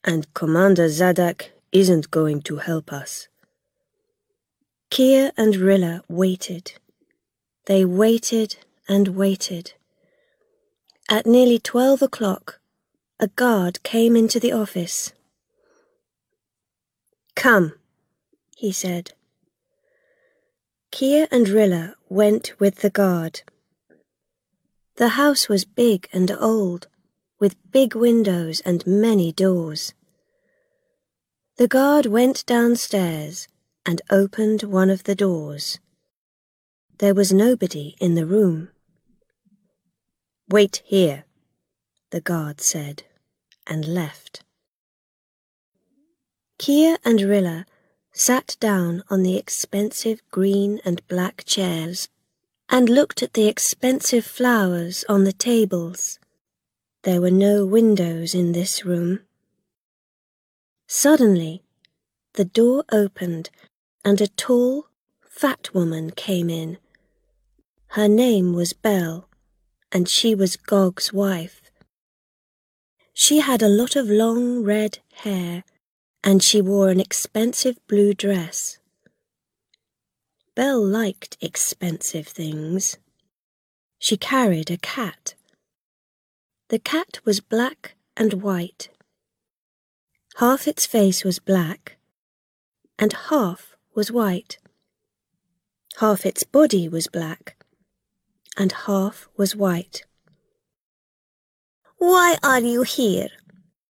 and 0.04 0.32
Commander 0.36 0.86
Zadak 0.86 1.50
isn't 1.72 2.12
going 2.12 2.44
to 2.44 2.58
help 2.58 2.94
us. 2.94 3.28
Kia 4.91 5.32
and 5.36 5.56
Rilla 5.56 6.04
waited. 6.08 6.74
They 7.65 7.84
waited 7.84 8.58
and 8.88 9.15
waited. 9.15 9.74
At 11.10 11.26
nearly 11.26 11.58
twelve 11.58 12.04
o'clock, 12.04 12.60
a 13.20 13.30
guard 13.30 13.82
came 13.82 14.15
into 14.15 14.39
the 14.39 14.52
office. 14.52 15.13
Come, 17.36 17.74
he 18.56 18.72
said. 18.72 19.13
Kia 20.91 21.28
and 21.32 21.50
Rilla 21.50 21.96
went 22.08 22.60
with 22.60 22.82
the 22.82 22.91
guard. 22.91 23.41
The 24.95 25.10
house 25.10 25.47
was 25.47 25.65
big 25.65 26.08
and 26.12 26.30
old, 26.32 26.88
with 27.39 27.71
big 27.71 27.95
windows 27.95 28.62
and 28.62 28.86
many 28.86 29.32
doors. 29.32 29.93
The 31.58 31.67
guard 31.67 32.06
went 32.06 32.45
downstairs 32.45 33.47
and 33.86 34.01
opened 34.10 34.63
one 34.63 34.89
of 34.89 35.04
the 35.04 35.15
doors. 35.15 35.80
There 36.99 37.13
was 37.15 37.34
nobody 37.34 37.95
in 37.99 38.15
the 38.15 38.25
room. 38.25 38.69
Wait 40.49 40.82
here, 40.86 41.25
the 42.12 42.21
guard 42.21 42.62
said, 42.62 43.04
and 43.65 43.88
left. 43.88 44.43
Kia 46.60 46.97
and 47.04 47.21
Rilla 47.21 47.65
sat 48.13 48.58
down 48.60 49.04
on 49.10 49.23
the 49.23 49.38
expensive 49.38 50.21
green 50.30 50.80
and 50.86 51.08
black 51.08 51.43
chairs 51.45 52.10
and 52.72 52.90
looked 52.90 53.22
at 53.22 53.34
the 53.34 53.50
expensive 53.50 54.26
flowers 54.26 55.04
on 55.10 55.26
the 55.26 55.34
tables. 55.34 56.18
There 57.04 57.20
were 57.20 57.30
no 57.30 57.66
windows 57.66 58.34
in 58.34 58.54
this 58.54 58.86
room. 58.86 59.20
Suddenly, 60.88 61.64
the 62.34 62.46
door 62.46 62.86
opened 62.90 63.50
and 64.06 64.22
a 64.22 64.28
tall, 64.28 64.88
fat 65.30 65.74
woman 65.74 66.12
came 66.12 66.50
in. 66.50 66.78
Her 67.90 68.08
name 68.08 68.54
was 68.54 68.72
Belle, 68.72 69.28
and 69.92 70.08
she 70.08 70.34
was 70.34 70.56
Gog's 70.56 71.12
wife. 71.12 71.62
She 73.14 73.42
had 73.42 73.62
a 73.62 73.68
lot 73.68 73.98
of 73.98 74.08
long 74.08 74.64
red 74.64 75.00
hair, 75.14 75.66
and 76.24 76.42
she 76.42 76.62
wore 76.62 76.90
an 76.90 77.02
expensive 77.02 77.78
blue 77.88 78.14
dress. 78.14 78.78
Belle 80.54 80.86
liked 80.86 81.38
expensive 81.40 82.28
things. 82.28 82.98
She 84.00 84.18
carried 84.18 84.70
a 84.70 84.78
cat. 84.78 85.36
The 86.68 86.80
cat 86.80 87.20
was 87.24 87.40
black 87.40 87.96
and 88.18 88.42
white. 88.42 88.90
Half 90.38 90.68
its 90.68 90.86
face 90.86 91.24
was 91.24 91.40
black, 91.40 91.98
and 93.00 93.14
half 93.30 93.76
was 93.96 94.12
white. 94.12 94.58
Half 96.00 96.26
its 96.26 96.44
body 96.44 96.90
was 96.90 97.08
black, 97.08 97.56
and 98.58 98.72
half 98.72 99.30
was 99.38 99.56
white. 99.56 100.04
Why 101.98 102.38
are 102.44 102.60
you 102.60 102.84
here? 102.84 103.30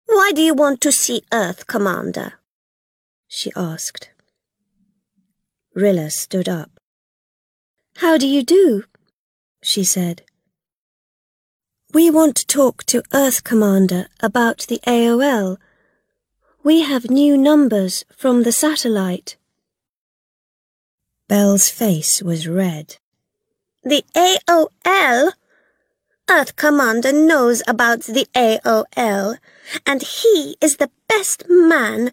Why 0.06 0.32
do 0.34 0.42
you 0.42 0.54
want 0.54 0.80
to 0.82 0.92
see 0.92 1.22
Earth, 1.32 1.66
Commander? 1.66 2.34
she 3.26 3.50
asked. 3.56 4.10
Rilla 5.74 6.10
stood 6.10 6.48
up. 6.48 6.70
How 7.96 8.16
do 8.16 8.28
you 8.28 8.44
do? 8.44 8.84
she 9.62 9.82
said. 9.82 10.22
We 11.92 12.10
want 12.10 12.36
to 12.36 12.46
talk 12.46 12.84
to 12.84 13.02
Earth 13.12 13.44
Commander 13.44 14.06
about 14.20 14.66
the 14.68 14.80
AOL. 14.86 15.58
We 16.62 16.82
have 16.82 17.10
new 17.10 17.36
numbers 17.36 18.04
from 18.16 18.42
the 18.42 18.52
satellite. 18.52 19.36
Belle's 21.28 21.68
face 21.68 22.22
was 22.22 22.46
red. 22.46 22.96
The 23.82 24.04
AOL? 24.16 25.32
Earth 26.30 26.56
Commander 26.56 27.12
knows 27.12 27.62
about 27.66 28.00
the 28.02 28.26
AOL, 28.34 29.38
and 29.86 30.02
he 30.02 30.56
is 30.60 30.76
the 30.76 30.90
best 31.08 31.44
man. 31.48 32.12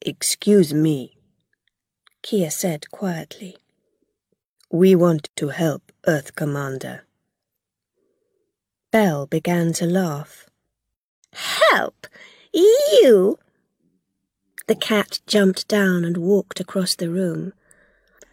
Excuse 0.00 0.74
me, 0.74 1.15
Kia 2.26 2.50
said 2.50 2.90
quietly. 2.90 3.56
We 4.68 4.96
want 4.96 5.30
to 5.36 5.50
help 5.50 5.92
Earth 6.08 6.34
Commander. 6.34 7.04
Belle 8.90 9.26
began 9.26 9.72
to 9.74 9.86
laugh. 9.86 10.50
Help? 11.70 12.08
You? 12.52 13.38
The 14.66 14.74
cat 14.74 15.20
jumped 15.28 15.68
down 15.68 16.04
and 16.04 16.16
walked 16.16 16.58
across 16.58 16.96
the 16.96 17.10
room. 17.10 17.52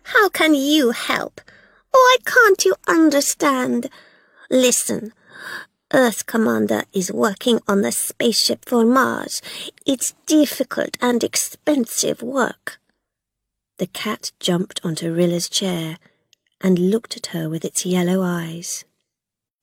How 0.06 0.28
can 0.28 0.56
you 0.56 0.90
help? 0.90 1.40
Why 1.92 2.18
can't 2.26 2.66
you 2.66 2.74
understand? 2.88 3.92
Listen, 4.50 5.14
Earth 5.94 6.26
Commander 6.26 6.86
is 6.94 7.12
working 7.14 7.60
on 7.68 7.82
the 7.82 7.92
spaceship 7.92 8.66
for 8.66 8.86
Mars. 8.86 9.40
It's 9.86 10.16
difficult 10.26 10.98
and 11.00 11.24
expensive 11.24 12.24
work. 12.24 12.80
The 13.78 13.88
cat 13.88 14.32
jumped 14.40 14.80
onto 14.84 15.14
Rilla's 15.14 15.50
chair 15.50 15.98
and 16.62 16.92
looked 16.92 17.18
at 17.18 17.28
her 17.28 17.50
with 17.50 17.66
its 17.66 17.86
yellow 17.86 18.22
eyes. 18.22 18.86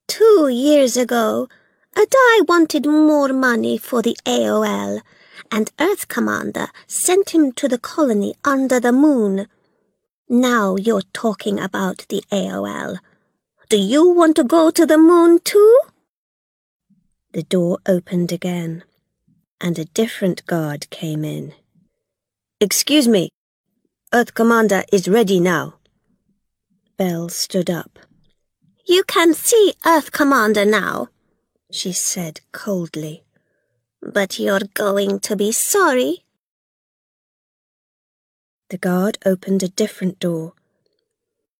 Two 0.08 0.48
years 0.48 0.96
ago, 0.96 1.48
Adai 1.96 2.46
wanted 2.48 2.86
more 2.86 3.32
money 3.32 3.78
for 3.78 4.02
the 4.02 4.16
AOL, 4.26 5.00
and 5.52 5.70
Earth 5.80 6.08
Commander 6.08 6.68
sent 6.86 7.30
him 7.30 7.52
to 7.52 7.68
the 7.68 7.78
colony 7.78 8.34
under 8.44 8.80
the 8.80 8.92
moon. 8.92 9.46
Now 10.28 10.76
you're 10.76 11.08
talking 11.12 11.58
about 11.58 12.06
the 12.08 12.22
AOL. 12.32 12.98
Do 13.68 13.76
you 13.76 14.08
want 14.08 14.36
to 14.36 14.44
go 14.44 14.70
to 14.70 14.84
the 14.84 14.98
moon 14.98 15.38
too? 15.44 15.80
The 17.32 17.44
door 17.44 17.78
opened 17.86 18.32
again, 18.32 18.82
and 19.60 19.78
a 19.78 19.84
different 19.84 20.44
guard 20.46 20.90
came 20.90 21.24
in. 21.24 21.54
Excuse 22.60 23.06
me, 23.06 23.30
Earth 24.12 24.34
Commander 24.34 24.82
is 24.92 25.06
ready 25.06 25.38
now. 25.38 25.74
Belle 26.96 27.28
stood 27.28 27.70
up. 27.70 27.96
You 28.84 29.04
can 29.04 29.34
see 29.34 29.74
Earth 29.86 30.10
Commander 30.10 30.64
now, 30.64 31.10
she 31.70 31.92
said 31.92 32.40
coldly. 32.50 33.22
But 34.02 34.40
you're 34.40 34.66
going 34.74 35.20
to 35.20 35.36
be 35.36 35.52
sorry. 35.52 36.24
The 38.70 38.78
guard 38.78 39.16
opened 39.24 39.62
a 39.62 39.68
different 39.68 40.18
door, 40.18 40.54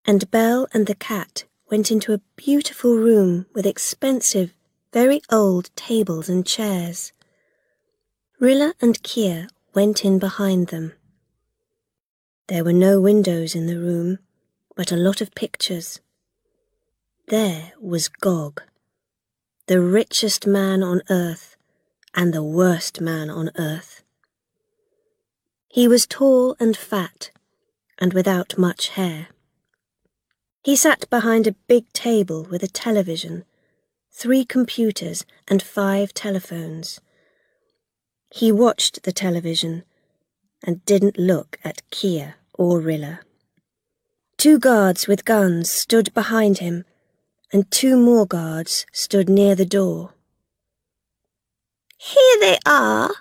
and 0.03 0.29
Belle 0.29 0.67
and 0.73 0.87
the 0.87 0.95
cat 0.95 1.45
went 1.69 1.89
into 1.89 2.11
a 2.11 2.21
beautiful 2.35 2.97
room 2.97 3.45
with 3.53 3.65
expensive, 3.65 4.53
very 4.91 5.21
old 5.31 5.73
tables 5.77 6.27
and 6.27 6.45
chairs. 6.45 7.13
Rilla 8.41 8.73
and 8.81 9.01
Kia 9.03 9.47
went 9.73 10.03
in 10.03 10.19
behind 10.19 10.67
them. 10.67 10.91
There 12.51 12.65
were 12.65 12.73
no 12.73 12.99
windows 12.99 13.55
in 13.55 13.67
the 13.67 13.79
room, 13.79 14.19
but 14.75 14.91
a 14.91 14.97
lot 14.97 15.21
of 15.21 15.33
pictures. 15.33 16.01
There 17.29 17.71
was 17.79 18.09
Gog, 18.09 18.61
the 19.67 19.79
richest 19.79 20.45
man 20.45 20.83
on 20.83 21.01
earth 21.09 21.55
and 22.13 22.33
the 22.33 22.43
worst 22.43 22.99
man 22.99 23.29
on 23.29 23.51
earth. 23.57 24.03
He 25.69 25.87
was 25.87 26.05
tall 26.05 26.57
and 26.59 26.75
fat 26.75 27.31
and 27.97 28.11
without 28.11 28.57
much 28.57 28.89
hair. 28.89 29.29
He 30.61 30.75
sat 30.75 31.09
behind 31.09 31.47
a 31.47 31.55
big 31.69 31.85
table 31.93 32.45
with 32.51 32.63
a 32.63 32.67
television, 32.67 33.45
three 34.11 34.43
computers 34.43 35.25
and 35.47 35.63
five 35.63 36.13
telephones. 36.13 36.99
He 38.29 38.51
watched 38.51 39.03
the 39.03 39.13
television 39.13 39.85
and 40.61 40.83
didn't 40.83 41.17
look 41.17 41.57
at 41.63 41.89
Kia 41.91 42.35
or 42.53 42.79
Rilla. 42.79 43.21
Two 44.37 44.57
guards 44.57 45.07
with 45.07 45.25
guns 45.25 45.69
stood 45.69 46.13
behind 46.13 46.57
him, 46.57 46.83
and 47.53 47.69
two 47.69 47.95
more 47.95 48.25
guards 48.25 48.85
stood 48.91 49.29
near 49.29 49.55
the 49.55 49.65
door. 49.65 50.13
Here 51.97 52.37
they 52.39 52.57
are, 52.65 53.11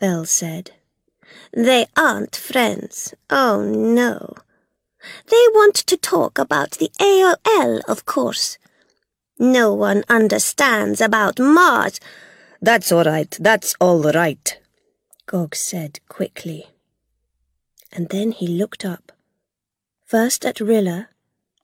Belle 0.00 0.24
said. 0.24 0.72
They 1.52 1.86
aren't 1.96 2.34
friends. 2.34 3.14
Oh, 3.30 3.62
no. 3.62 4.34
They 5.30 5.44
want 5.54 5.76
to 5.76 5.96
talk 5.96 6.38
about 6.38 6.72
the 6.72 6.90
AOL, 7.00 7.80
of 7.86 8.04
course. 8.04 8.58
No 9.38 9.72
one 9.72 10.02
understands 10.08 11.00
about 11.00 11.38
Mars. 11.38 12.00
That's 12.60 12.90
all 12.90 13.04
right, 13.04 13.30
that's 13.38 13.76
all 13.80 14.02
right, 14.02 14.58
Gog 15.26 15.54
said 15.54 16.00
quickly 16.08 16.66
and 17.92 18.08
then 18.08 18.32
he 18.32 18.46
looked 18.46 18.84
up, 18.84 19.12
first 20.04 20.44
at 20.44 20.60
Rilla 20.60 21.08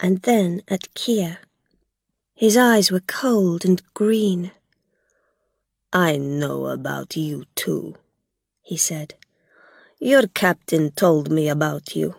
and 0.00 0.22
then 0.22 0.62
at 0.68 0.92
Kia. 0.94 1.38
His 2.34 2.56
eyes 2.56 2.90
were 2.90 3.00
cold 3.00 3.64
and 3.64 3.82
green. 3.94 4.50
I 5.92 6.16
know 6.16 6.66
about 6.66 7.16
you 7.16 7.44
too, 7.54 7.94
he 8.62 8.76
said. 8.76 9.14
Your 10.00 10.26
captain 10.26 10.90
told 10.90 11.30
me 11.30 11.48
about 11.48 11.94
you. 11.94 12.16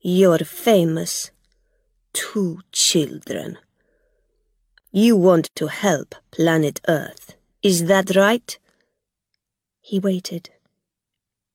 You're 0.00 0.38
famous. 0.38 1.30
Two 2.12 2.60
children. 2.72 3.58
You 4.90 5.16
want 5.16 5.50
to 5.54 5.68
help 5.68 6.14
planet 6.30 6.80
Earth, 6.88 7.36
is 7.62 7.86
that 7.86 8.16
right? 8.16 8.58
He 9.80 10.00
waited. 10.00 10.50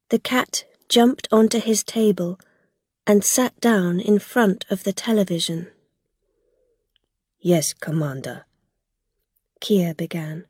The 0.09 0.19
cat 0.19 0.65
jumped 0.93 1.27
onto 1.31 1.59
his 1.59 1.83
table 1.83 2.39
and 3.07 3.23
sat 3.23 3.59
down 3.59 3.99
in 3.99 4.19
front 4.19 4.63
of 4.69 4.83
the 4.83 4.93
television. 4.93 5.67
Yes, 7.39 7.73
Commander. 7.73 8.45
Kia 9.59 9.95
began. 9.95 10.45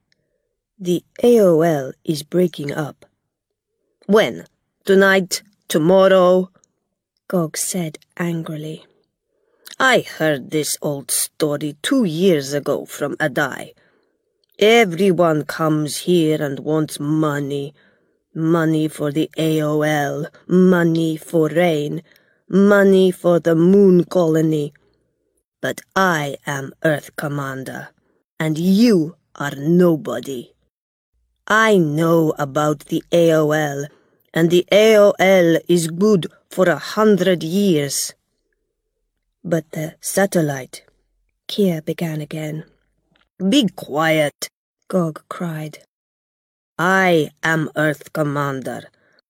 The 0.78 1.02
AOL 1.24 1.94
is 2.04 2.24
breaking 2.24 2.74
up. 2.74 3.06
When? 4.06 4.46
Tonight? 4.84 5.44
Tomorrow? 5.70 6.52
Gog 7.30 7.56
said 7.56 8.00
angrily. 8.18 8.84
I 9.80 10.02
heard 10.02 10.52
this 10.52 10.78
old 10.82 11.10
story 11.10 11.78
two 11.82 12.04
years 12.04 12.52
ago 12.52 12.84
from 12.84 13.16
Adai. 13.16 13.72
Everyone 14.60 15.46
comes 15.46 16.00
here 16.00 16.44
and 16.44 16.60
wants 16.60 17.00
money, 17.00 17.74
Money 18.36 18.88
for 18.88 19.12
the 19.12 19.30
AOL, 19.38 20.26
money 20.48 21.18
for 21.18 21.50
rain, 21.50 22.02
money 22.50 23.12
for 23.12 23.40
the 23.40 23.54
moon 23.54 24.04
colony. 24.06 24.74
But 25.62 25.82
I 25.96 26.38
am 26.48 26.74
Earth 26.84 27.16
Commander, 27.16 27.90
and 28.40 28.58
you 28.58 29.16
are 29.36 29.56
nobody. 29.56 30.52
I 31.48 31.78
know 31.78 32.34
about 32.40 32.86
the 32.86 33.04
AOL, 33.12 33.86
and 34.34 34.50
the 34.50 34.66
AOL 34.72 35.60
is 35.68 35.88
good 35.88 36.26
for 36.50 36.68
a 36.68 36.78
hundred 36.78 37.44
years. 37.44 38.16
But 39.44 39.70
the 39.74 39.96
satellite, 40.02 40.84
Kia 41.48 41.84
began 41.84 42.20
again. 42.20 42.66
Be 43.38 43.68
quiet, 43.76 44.50
Gog 44.88 45.22
cried. 45.30 45.86
I 46.80 47.30
am 47.44 47.70
Earth 47.76 48.14
Commander. 48.14 48.90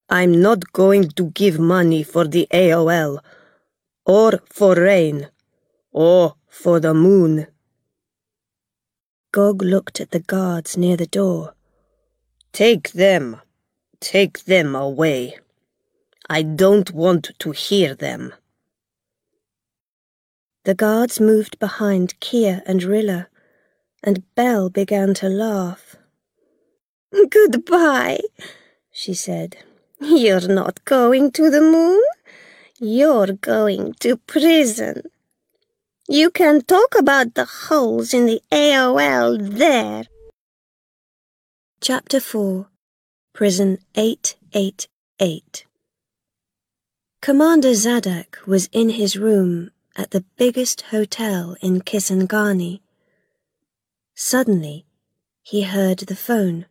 I'm 0.10 0.42
not 0.42 0.72
going 0.72 1.10
to 1.10 1.26
give 1.32 1.60
money 1.60 2.02
for 2.02 2.26
the 2.26 2.48
AOL, 2.52 3.20
or 4.06 4.40
for 4.50 4.76
rain, 4.76 5.28
or 5.92 6.36
for 6.48 6.80
the 6.80 6.94
moon. 6.94 7.48
Gog 9.34 9.62
looked 9.62 10.00
at 10.00 10.12
the 10.12 10.22
guards 10.22 10.78
near 10.78 10.96
the 10.96 11.06
door. 11.06 11.54
Take 12.54 12.94
them. 12.94 13.42
Take 14.00 14.46
them 14.46 14.74
away. 14.74 15.38
I 16.30 16.44
don't 16.44 16.92
want 16.92 17.32
to 17.40 17.52
hear 17.52 17.94
them. 17.94 18.34
The 20.64 20.76
guards 20.76 21.20
moved 21.20 21.60
behind 21.60 22.18
Kia 22.22 22.64
and 22.66 22.84
Rilla, 22.84 23.28
and 24.02 24.24
Belle 24.34 24.70
began 24.70 25.14
to 25.16 25.28
laugh. 25.28 25.98
Goodbye, 27.30 28.20
she 28.92 29.14
said. 29.14 29.58
You're 30.00 30.48
not 30.48 30.84
going 30.86 31.32
to 31.34 31.50
the 31.50 31.62
moon. 31.62 32.02
You're 32.80 33.34
going 33.34 33.94
to 34.00 34.18
prison. 34.18 35.04
You 36.08 36.32
can 36.32 36.62
talk 36.62 36.96
about 36.98 37.36
the 37.36 37.46
holes 37.46 38.14
in 38.14 38.26
the 38.26 38.42
AOL 38.52 39.58
there. 39.58 40.06
Chapter 41.82 42.20
4 42.20 42.68
Prison 43.34 43.78
888 43.96 45.66
Commander 47.22 47.72
Zadak 47.72 48.46
was 48.46 48.70
in 48.72 48.90
his 48.90 49.16
room 49.16 49.72
at 49.96 50.12
the 50.12 50.26
biggest 50.38 50.82
hotel 50.92 51.56
in 51.62 51.82
Kisangani. 51.82 52.82
Suddenly, 54.16 54.86
he 55.42 55.62
heard 55.62 56.00
the 56.00 56.16
phone. 56.16 56.66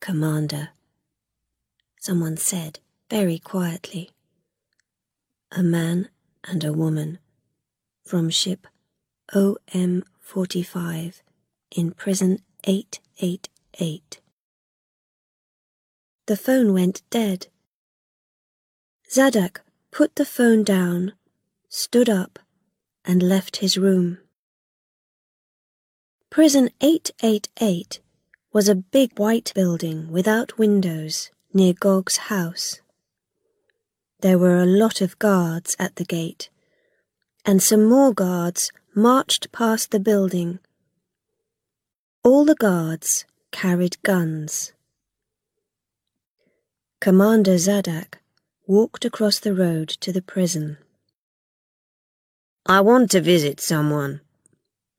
Commander, 0.00 0.70
someone 2.00 2.36
said 2.36 2.80
very 3.10 3.38
quietly. 3.38 4.10
A 5.52 5.62
man 5.62 6.08
and 6.44 6.64
a 6.64 6.72
woman 6.72 7.18
from 8.04 8.30
ship 8.30 8.66
OM45 9.32 11.22
in 11.72 11.90
prison 11.92 12.40
888. 12.64 14.20
the 16.26 16.36
phone 16.36 16.72
went 16.72 17.02
dead. 17.10 17.46
Zadak 19.10 19.58
put 19.92 20.16
the 20.16 20.24
phone 20.24 20.64
down, 20.64 21.12
stood 21.68 22.08
up, 22.08 22.40
and 23.04 23.22
left 23.22 23.58
his 23.58 23.78
room. 23.78 24.18
Prison 26.30 26.70
888 26.80 28.00
was 28.56 28.70
a 28.70 28.74
big 28.74 29.18
white 29.18 29.52
building 29.54 30.10
without 30.10 30.56
windows 30.56 31.30
near 31.52 31.74
Gog's 31.74 32.16
house. 32.32 32.80
There 34.20 34.38
were 34.38 34.56
a 34.56 34.64
lot 34.64 35.02
of 35.02 35.18
guards 35.18 35.76
at 35.78 35.96
the 35.96 36.06
gate, 36.06 36.48
and 37.44 37.62
some 37.62 37.84
more 37.84 38.14
guards 38.14 38.72
marched 38.94 39.52
past 39.52 39.90
the 39.90 40.00
building. 40.00 40.58
All 42.24 42.46
the 42.46 42.54
guards 42.54 43.26
carried 43.52 44.02
guns. 44.02 44.72
Commander 46.98 47.56
Zadak 47.56 48.14
walked 48.66 49.04
across 49.04 49.38
the 49.38 49.52
road 49.52 49.90
to 50.00 50.12
the 50.14 50.22
prison. 50.22 50.78
I 52.64 52.80
want 52.80 53.10
to 53.10 53.20
visit 53.20 53.60
someone. 53.60 54.22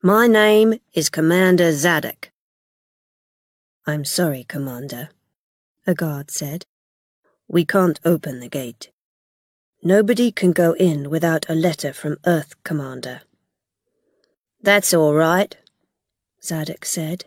My 0.04 0.28
name 0.28 0.80
is 0.93 1.10
Commander 1.10 1.72
Zadak. 1.72 2.30
I'm 3.89 4.04
sorry, 4.04 4.43
Commander, 4.43 5.12
a 5.88 5.95
guard 5.95 6.30
said. 6.30 6.65
We 7.47 7.63
can't 7.63 8.02
open 8.04 8.41
the 8.41 8.50
gate. 8.50 8.91
Nobody 9.82 10.30
can 10.30 10.52
go 10.52 10.73
in 10.73 11.10
without 11.10 11.45
a 11.47 11.56
letter 11.56 11.93
from 11.93 12.17
Earth 12.26 12.62
Commander. 12.65 13.21
That's 14.62 14.93
all 14.93 15.13
right, 15.13 15.56
Zadak 16.43 16.84
said, 16.84 17.23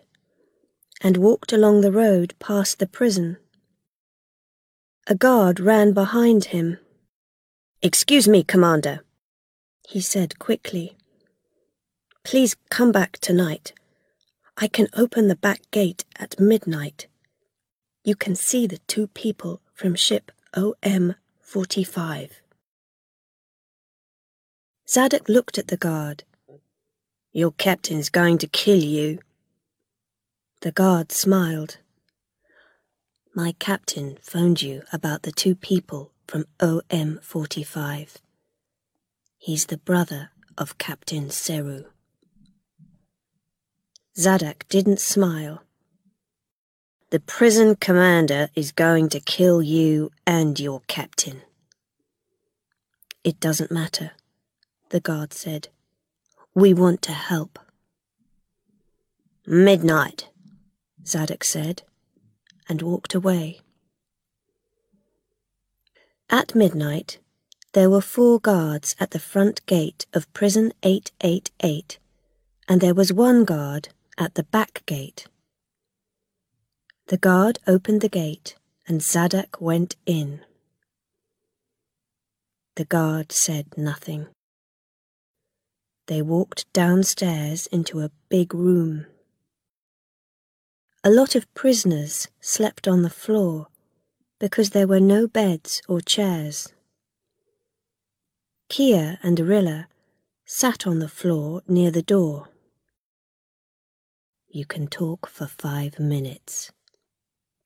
and 1.01 1.17
walked 1.17 1.51
along 1.51 1.81
the 1.81 1.93
road 1.93 2.35
past 2.39 2.79
the 2.79 2.87
prison. 2.87 3.39
A 5.07 5.15
guard 5.15 5.61
ran 5.61 5.95
behind 5.95 6.47
him. 6.47 6.77
Excuse 7.81 8.29
me, 8.29 8.45
Commander, 8.45 9.01
he 9.89 10.03
said 10.03 10.39
quickly. 10.39 10.99
Please 12.23 12.55
come 12.69 12.93
back 12.93 13.17
tonight. 13.17 13.73
I 14.63 14.69
can 14.69 14.89
open 14.93 15.29
the 15.29 15.37
back 15.37 15.63
gate 15.71 16.05
at 16.17 16.39
midnight. 16.39 17.07
You 18.05 18.15
can 18.15 18.35
see 18.35 18.67
the 18.67 18.77
two 18.87 19.07
people 19.07 19.63
from 19.73 19.95
ship 19.95 20.31
OM 20.55 21.15
45. 21.41 22.43
Zadak 24.87 25.31
looked 25.31 25.57
at 25.57 25.69
the 25.69 25.79
guard. 25.79 26.25
Your 27.33 27.53
captain's 27.53 28.11
going 28.11 28.37
to 28.37 28.47
kill 28.47 28.83
you. 28.83 29.21
The 30.61 30.73
guard 30.73 31.11
smiled. 31.11 31.79
My 33.35 33.55
captain 33.59 34.19
phoned 34.21 34.61
you 34.61 34.83
about 34.93 35.23
the 35.23 35.33
two 35.33 35.55
people 35.55 36.13
from 36.29 36.45
OM 36.61 37.19
45. 37.23 38.19
He's 39.39 39.67
the 39.67 39.79
brother 39.79 40.33
of 40.59 40.77
Captain 40.77 41.29
Seru. 41.29 41.87
Zadak 44.21 44.69
didn't 44.69 45.01
smile. 45.01 45.63
The 47.09 47.21
prison 47.21 47.75
commander 47.75 48.51
is 48.55 48.71
going 48.71 49.09
to 49.09 49.19
kill 49.19 49.63
you 49.63 50.11
and 50.27 50.61
your 50.61 50.83
captain. 50.89 51.41
It 53.25 53.41
doesn't 53.41 53.73
matter, 53.73 54.11
the 54.91 55.01
guard 55.01 55.33
said. 55.33 55.69
We 56.55 56.75
want 56.75 57.01
to 57.03 57.13
help. 57.13 57.59
Midnight, 59.47 60.29
Zadak 61.03 61.43
said, 61.43 61.83
and 62.69 62.83
walked 62.83 63.15
away. 63.15 63.61
At 66.29 66.55
midnight, 66.55 67.17
there 67.73 67.89
were 67.89 68.03
four 68.03 68.39
guards 68.39 68.95
at 69.01 69.13
the 69.13 69.19
front 69.19 69.65
gate 69.65 70.05
of 70.13 70.31
prison 70.35 70.75
888, 70.83 71.99
and 72.69 72.83
there 72.83 72.93
was 72.95 73.15
one 73.15 73.47
guard 73.47 73.89
at 74.21 74.35
the 74.35 74.43
back 74.45 74.85
gate. 74.85 75.27
The 77.09 77.17
guard 77.17 77.59
opened 77.67 78.03
the 78.03 78.09
gate, 78.09 78.55
and 78.87 79.01
Zadak 79.01 79.61
went 79.61 79.97
in. 80.05 80.43
The 82.77 82.85
guard 82.85 83.33
said 83.33 83.67
nothing. 83.79 84.27
They 86.07 86.21
walked 86.21 86.71
downstairs 86.75 87.67
into 87.69 88.01
a 88.01 88.11
big 88.29 88.53
room. 88.53 89.07
A 91.03 91.11
lot 91.11 91.35
of 91.35 91.53
prisoners 91.55 92.29
slept 92.41 92.87
on 92.87 93.03
the 93.03 93.11
floor 93.11 93.69
because 94.39 94.71
there 94.71 94.87
were 94.87 95.01
no 95.01 95.27
beds 95.27 95.81
or 95.89 96.01
chairs. 96.03 96.69
Kia 98.69 99.19
and 99.23 99.41
Rilla 99.41 99.89
sat 100.45 100.87
on 100.87 100.99
the 100.99 101.09
floor 101.09 101.63
near 101.67 101.91
the 101.91 102.03
door. 102.03 102.51
You 104.53 104.65
can 104.65 104.89
talk 104.89 105.29
for 105.29 105.47
five 105.47 106.01
minutes, 106.01 106.73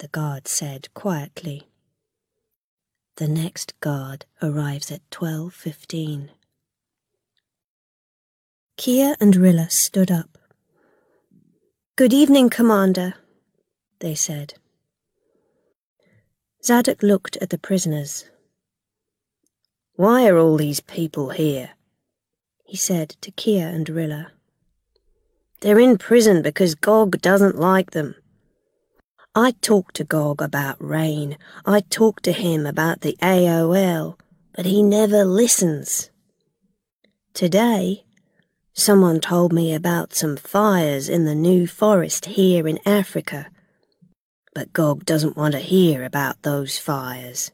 the 0.01 0.09
guard 0.09 0.47
said 0.47 0.93
quietly. 0.93 1.71
The 3.17 3.27
next 3.27 3.73
guard 3.81 4.27
arrives 4.43 4.93
at 4.93 5.09
12.15. 5.11 6.29
Kia 8.77 9.17
and 9.19 9.35
Rilla 9.35 9.69
stood 9.71 10.11
up. 10.11 10.37
Good 11.97 12.13
evening, 12.13 12.51
Commander, 12.51 13.15
they 14.01 14.15
said. 14.15 14.53
Zadak 16.63 17.03
looked 17.03 17.39
at 17.39 17.49
the 17.49 17.57
prisoners. 17.57 18.27
Why 19.95 20.27
are 20.29 20.37
all 20.37 20.59
these 20.59 20.81
people 20.81 21.31
here? 21.31 21.71
he 22.67 22.77
said 22.77 23.17
to 23.23 23.31
Kia 23.31 23.69
and 23.69 23.89
Rilla. 23.89 24.33
They're 25.65 25.79
in 25.79 25.97
prison 25.97 26.43
because 26.43 26.75
Gog 26.75 27.23
doesn't 27.23 27.57
like 27.57 27.93
them. 27.93 28.17
I 29.35 29.53
talked 29.63 29.97
to 29.97 30.05
Gog 30.05 30.43
about 30.43 30.77
rain. 30.79 31.39
I 31.65 31.81
talked 31.81 32.25
to 32.25 32.33
him 32.33 32.67
about 32.67 33.01
the 33.01 33.17
AOL, 33.23 34.19
but 34.55 34.67
he 34.67 34.83
never 34.83 35.25
listens. 35.25 36.11
Today, 37.33 38.05
someone 38.75 39.21
told 39.21 39.55
me 39.55 39.73
about 39.73 40.13
some 40.13 40.37
fires 40.37 41.09
in 41.09 41.25
the 41.25 41.35
New 41.35 41.67
Forest 41.67 42.27
here 42.27 42.69
in 42.69 42.79
Africa, 42.85 43.47
but 44.55 44.75
Gog 44.75 45.07
doesn't 45.07 45.35
want 45.35 45.53
to 45.53 45.61
hear 45.61 46.05
about 46.05 46.43
those 46.43 46.77
fires. 46.77 47.53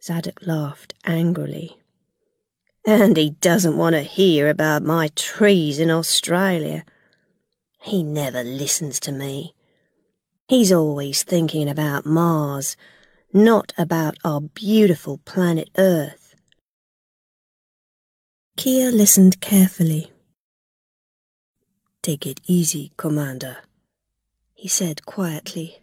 Zadak 0.00 0.46
laughed 0.46 0.94
angrily. 1.04 1.77
And 2.90 3.18
he 3.18 3.32
doesn't 3.32 3.76
want 3.76 3.96
to 3.96 4.00
hear 4.00 4.48
about 4.48 4.82
my 4.82 5.08
trees 5.08 5.78
in 5.78 5.90
Australia. 5.90 6.86
He 7.82 8.02
never 8.02 8.42
listens 8.42 8.98
to 9.00 9.12
me. 9.12 9.54
He's 10.48 10.72
always 10.72 11.22
thinking 11.22 11.68
about 11.68 12.06
Mars, 12.06 12.78
not 13.30 13.74
about 13.76 14.16
our 14.24 14.40
beautiful 14.40 15.18
planet 15.18 15.68
Earth. 15.76 16.34
Kia 18.56 18.90
listened 18.90 19.42
carefully. 19.42 20.10
Take 22.00 22.26
it 22.26 22.40
easy, 22.46 22.92
Commander, 22.96 23.58
he 24.54 24.66
said 24.66 25.04
quietly. 25.04 25.80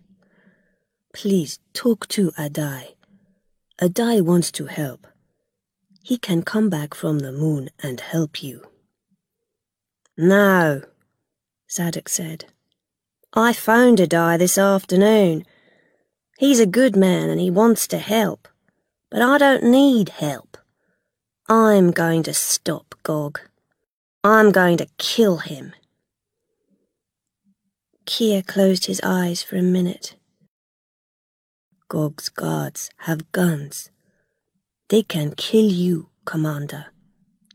Please 1.14 1.60
talk 1.72 2.08
to 2.08 2.32
Adai. 2.32 2.96
Adai 3.80 4.22
wants 4.22 4.52
to 4.54 4.66
help. 4.66 5.06
He 6.06 6.20
can 6.20 6.44
come 6.44 6.70
back 6.70 6.94
from 6.94 7.18
the 7.18 7.32
moon 7.32 7.72
and 7.82 8.00
help 8.00 8.44
you. 8.44 8.68
No, 10.16 10.84
Zadak 11.68 12.08
said. 12.08 12.46
I 13.34 13.54
phoned 13.54 13.98
Adai 13.98 14.38
this 14.38 14.56
afternoon. 14.56 15.48
He's 16.38 16.60
a 16.60 16.68
good 16.68 16.96
man 16.96 17.32
and 17.32 17.42
he 17.42 17.50
wants 17.50 17.88
to 17.88 17.98
help. 17.98 18.48
But 19.10 19.24
I 19.24 19.40
don't 19.40 19.64
need 19.64 20.10
help. 20.10 20.60
I'm 21.50 21.90
going 21.90 22.22
to 22.22 22.36
stop 22.36 22.94
Gog. 23.02 23.40
I'm 24.24 24.52
going 24.52 24.78
to 24.78 24.88
kill 25.00 25.38
him. 25.38 25.74
Kia 28.06 28.44
closed 28.44 28.86
his 28.86 29.02
eyes 29.04 29.42
for 29.42 29.56
a 29.56 29.64
minute. 29.64 30.16
Gog's 31.90 32.30
guards 32.30 32.92
have 33.08 33.32
guns. 33.32 33.90
They 34.90 35.04
can 35.04 35.34
kill 35.36 35.66
you, 35.66 36.10
Commander, 36.26 36.88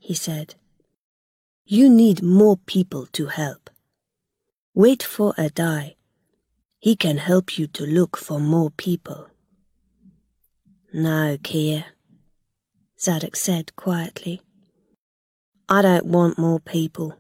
he 0.01 0.15
said. 0.15 0.55
You 1.65 1.89
need 1.89 2.23
more 2.23 2.57
people 2.57 3.07
to 3.13 3.27
help. 3.27 3.71
Wait 4.75 5.03
for 5.03 5.33
Adai. 5.35 5.95
He 6.79 6.97
can 6.97 7.19
help 7.19 7.59
you 7.59 7.67
to 7.69 7.85
look 7.87 8.17
for 8.17 8.41
more 8.41 8.71
people. 8.71 9.29
No, 10.93 11.37
Kia, 11.43 11.85
Zadak 12.99 13.37
said 13.37 13.77
quietly. 13.77 14.43
I 15.69 15.83
don't 15.83 16.07
want 16.07 16.39
more 16.39 16.61
people. 16.61 17.17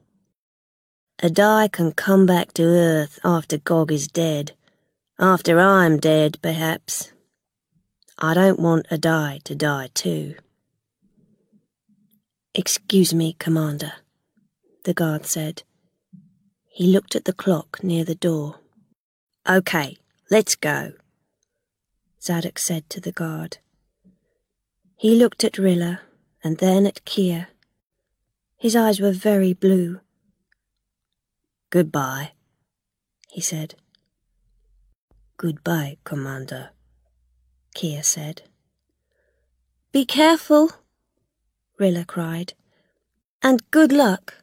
Adai 1.22 1.70
can 1.70 1.92
come 1.92 2.26
back 2.26 2.52
to 2.54 2.62
Earth 2.64 3.20
after 3.22 3.58
Gog 3.58 3.92
is 3.92 4.08
dead 4.08 4.52
After 5.22 5.60
I'm 5.60 5.98
dead, 5.98 6.38
perhaps. 6.40 7.12
I 8.22 8.34
don't 8.34 8.60
want 8.60 8.86
Adai 8.90 9.42
to 9.44 9.54
die 9.54 9.88
too. 9.94 10.34
Excuse 12.54 13.14
me, 13.14 13.34
Commander, 13.38 13.92
the 14.84 14.92
guard 14.92 15.24
said. 15.24 15.62
He 16.66 16.86
looked 16.86 17.16
at 17.16 17.24
the 17.24 17.32
clock 17.32 17.82
near 17.82 18.04
the 18.04 18.14
door. 18.14 18.56
OK, 19.46 19.96
let's 20.30 20.54
go, 20.54 20.92
Zadak 22.20 22.58
said 22.58 22.90
to 22.90 23.00
the 23.00 23.12
guard. 23.12 23.58
He 24.96 25.14
looked 25.14 25.42
at 25.42 25.56
Rilla 25.56 26.02
and 26.44 26.58
then 26.58 26.86
at 26.86 27.04
Kia. 27.06 27.48
His 28.58 28.76
eyes 28.76 29.00
were 29.00 29.12
very 29.12 29.54
blue. 29.54 30.00
Goodbye, 31.70 32.32
he 33.30 33.40
said. 33.40 33.76
Goodbye, 35.38 35.96
Commander, 36.04 36.70
Kia 37.74 38.02
said. 38.02 38.42
Be 39.92 40.04
careful, 40.04 40.70
Rilla 41.78 42.04
cried. 42.04 42.54
And 43.42 43.68
good 43.70 43.92
luck. 43.92 44.34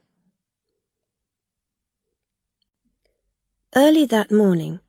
Early 3.76 4.06
that 4.06 4.32
morning, 4.32 4.80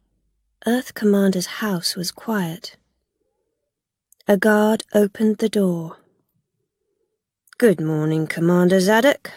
Earth 0.66 0.94
Commander's 0.94 1.46
house 1.62 1.94
was 1.94 2.10
quiet. 2.10 2.76
A 4.26 4.36
guard 4.36 4.82
opened 4.94 5.38
the 5.38 5.48
door. 5.48 5.98
Good 7.58 7.80
morning, 7.80 8.26
Commander 8.26 8.78
Zadak, 8.78 9.30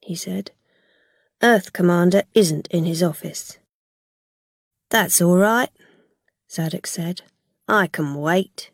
he 0.00 0.14
said. 0.14 0.50
Earth 1.42 1.72
Commander 1.72 2.22
isn't 2.34 2.66
in 2.68 2.84
his 2.84 3.02
office. 3.02 3.58
That's 4.90 5.20
all 5.20 5.36
right, 5.36 5.70
Zadak 6.50 6.86
said. 6.86 7.22
I 7.68 7.88
can 7.88 8.14
wait. 8.14 8.70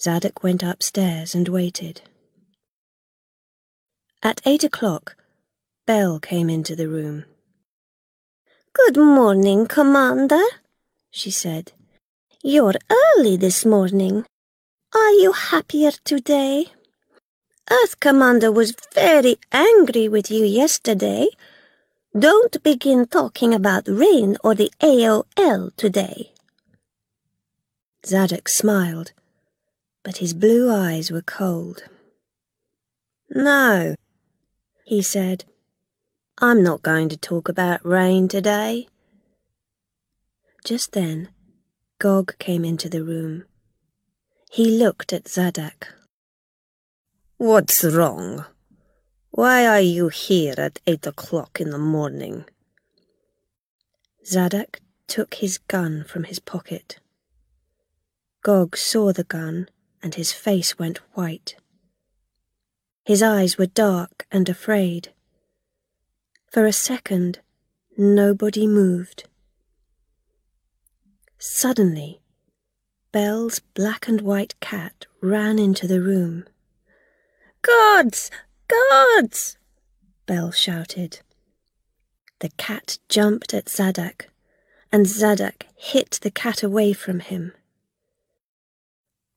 Zadak 0.00 0.42
went 0.42 0.64
upstairs 0.64 1.36
and 1.36 1.46
waited. 1.46 2.02
At 4.24 4.40
eight 4.44 4.64
o'clock, 4.64 5.16
Bell 5.86 6.18
came 6.18 6.50
into 6.50 6.74
the 6.74 6.88
room. 6.88 7.24
Good 8.72 8.96
morning, 8.96 9.66
Commander, 9.68 10.42
she 11.12 11.30
said. 11.30 11.72
You're 12.42 12.74
early 12.90 13.36
this 13.36 13.64
morning. 13.64 14.26
Are 14.92 15.12
you 15.12 15.30
happier 15.30 15.92
today? 16.02 16.72
Earth 17.70 18.00
Commander 18.00 18.50
was 18.50 18.74
very 18.94 19.36
angry 19.52 20.08
with 20.08 20.28
you 20.28 20.44
yesterday. 20.44 21.28
Don't 22.18 22.60
begin 22.64 23.06
talking 23.06 23.54
about 23.54 23.86
rain 23.86 24.36
or 24.42 24.56
the 24.56 24.72
AOL 24.80 25.70
today. 25.76 26.32
Zadak 28.06 28.48
smiled 28.48 29.12
but 30.06 30.18
his 30.18 30.34
blue 30.34 30.72
eyes 30.72 31.10
were 31.10 31.20
cold. 31.20 31.82
No, 33.28 33.96
he 34.84 35.02
said. 35.02 35.44
I'm 36.38 36.62
not 36.62 36.82
going 36.82 37.08
to 37.08 37.16
talk 37.16 37.48
about 37.48 37.84
rain 37.84 38.28
today. 38.28 38.86
Just 40.64 40.92
then, 40.92 41.30
Gog 41.98 42.38
came 42.38 42.64
into 42.64 42.88
the 42.88 43.02
room. 43.02 43.46
He 44.48 44.78
looked 44.78 45.12
at 45.12 45.24
Zadak. 45.24 45.88
What's 47.36 47.82
wrong? 47.82 48.44
Why 49.32 49.66
are 49.66 49.80
you 49.80 50.06
here 50.06 50.54
at 50.56 50.78
eight 50.86 51.04
o'clock 51.04 51.60
in 51.60 51.70
the 51.70 51.78
morning? 51.78 52.44
Zadak 54.24 54.78
took 55.08 55.34
his 55.34 55.58
gun 55.58 56.04
from 56.04 56.22
his 56.22 56.38
pocket. 56.38 57.00
Gog 58.46 58.76
saw 58.76 59.12
the 59.12 59.24
gun 59.24 59.68
and 60.00 60.14
his 60.14 60.30
face 60.30 60.78
went 60.78 60.98
white. 61.14 61.56
His 63.04 63.20
eyes 63.20 63.58
were 63.58 63.66
dark 63.66 64.24
and 64.30 64.48
afraid. 64.48 65.12
For 66.52 66.64
a 66.64 66.72
second, 66.72 67.40
nobody 67.98 68.68
moved. 68.68 69.24
Suddenly, 71.38 72.20
Belle's 73.10 73.58
black 73.74 74.06
and 74.06 74.20
white 74.20 74.54
cat 74.60 75.06
ran 75.20 75.58
into 75.58 75.88
the 75.88 76.00
room. 76.00 76.44
Guards! 77.62 78.30
Guards! 78.68 79.58
Belle 80.26 80.52
shouted. 80.52 81.18
The 82.38 82.50
cat 82.50 83.00
jumped 83.08 83.52
at 83.52 83.64
Zadak, 83.64 84.26
and 84.92 85.04
Zadak 85.06 85.64
hit 85.74 86.20
the 86.22 86.30
cat 86.30 86.62
away 86.62 86.92
from 86.92 87.18
him. 87.18 87.52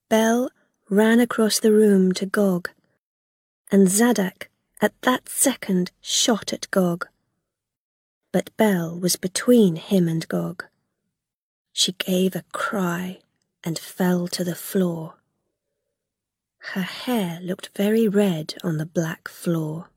Belle 0.10 0.50
ran 0.90 1.20
across 1.20 1.60
the 1.60 1.72
room 1.72 2.12
to 2.14 2.26
Gog, 2.26 2.72
and 3.72 3.88
Zadak 3.88 4.48
at 4.82 5.00
that 5.04 5.30
second 5.30 5.92
shot 6.02 6.52
at 6.52 6.70
Gog. 6.72 7.08
But 8.32 8.56
Bell 8.58 9.00
was 9.00 9.16
between 9.16 9.76
him 9.76 10.08
and 10.08 10.28
Gog. 10.28 10.66
She 11.72 11.92
gave 11.92 12.36
a 12.36 12.44
cry 12.52 13.20
and 13.64 13.78
fell 13.78 14.28
to 14.30 14.44
the 14.44 14.56
floor. 14.56 15.16
Her 16.74 16.82
hair 16.82 17.40
looked 17.42 17.70
very 17.76 18.08
red 18.08 18.56
on 18.64 18.78
the 18.78 18.88
black 18.88 19.28
floor. 19.28 19.90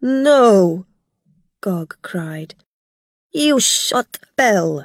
No, 0.00 0.84
Gog 1.62 1.96
cried. 2.02 2.54
You 3.32 3.60
shot 3.60 4.18
Belle. 4.36 4.84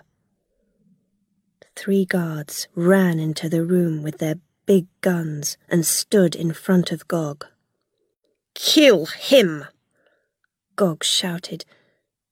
Three 1.75 2.05
guards 2.05 2.67
ran 2.75 3.19
into 3.19 3.49
the 3.49 3.63
room 3.63 4.03
with 4.03 4.19
their 4.19 4.35
big 4.65 4.87
guns 5.01 5.57
and 5.67 5.85
stood 5.85 6.35
in 6.35 6.53
front 6.53 6.91
of 6.91 7.07
Gog. 7.07 7.45
Kill 8.53 9.07
him! 9.07 9.65
Gog 10.75 11.03
shouted 11.03 11.65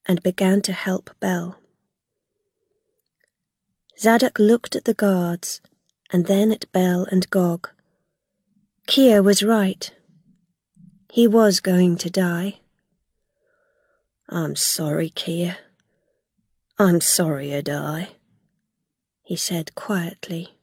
and 0.06 0.22
began 0.22 0.62
to 0.62 0.72
help 0.72 1.10
Bell. 1.20 1.58
Zadak 3.98 4.38
looked 4.38 4.74
at 4.74 4.84
the 4.84 4.94
guards 4.94 5.60
and 6.12 6.26
then 6.26 6.50
at 6.50 6.70
Bell 6.72 7.06
and 7.10 7.28
Gog. 7.30 7.70
Kia 8.86 9.22
was 9.22 9.42
right. 9.42 9.90
He 11.12 11.26
was 11.28 11.60
going 11.60 11.96
to 11.98 12.10
die. 12.10 12.60
I'm 14.28 14.56
sorry, 14.56 15.10
Kia. 15.10 15.58
I'm 16.78 17.00
sorry, 17.00 17.48
Adai, 17.48 18.08
he 19.32 19.36
said 19.36 19.74
quietly. 19.74 20.58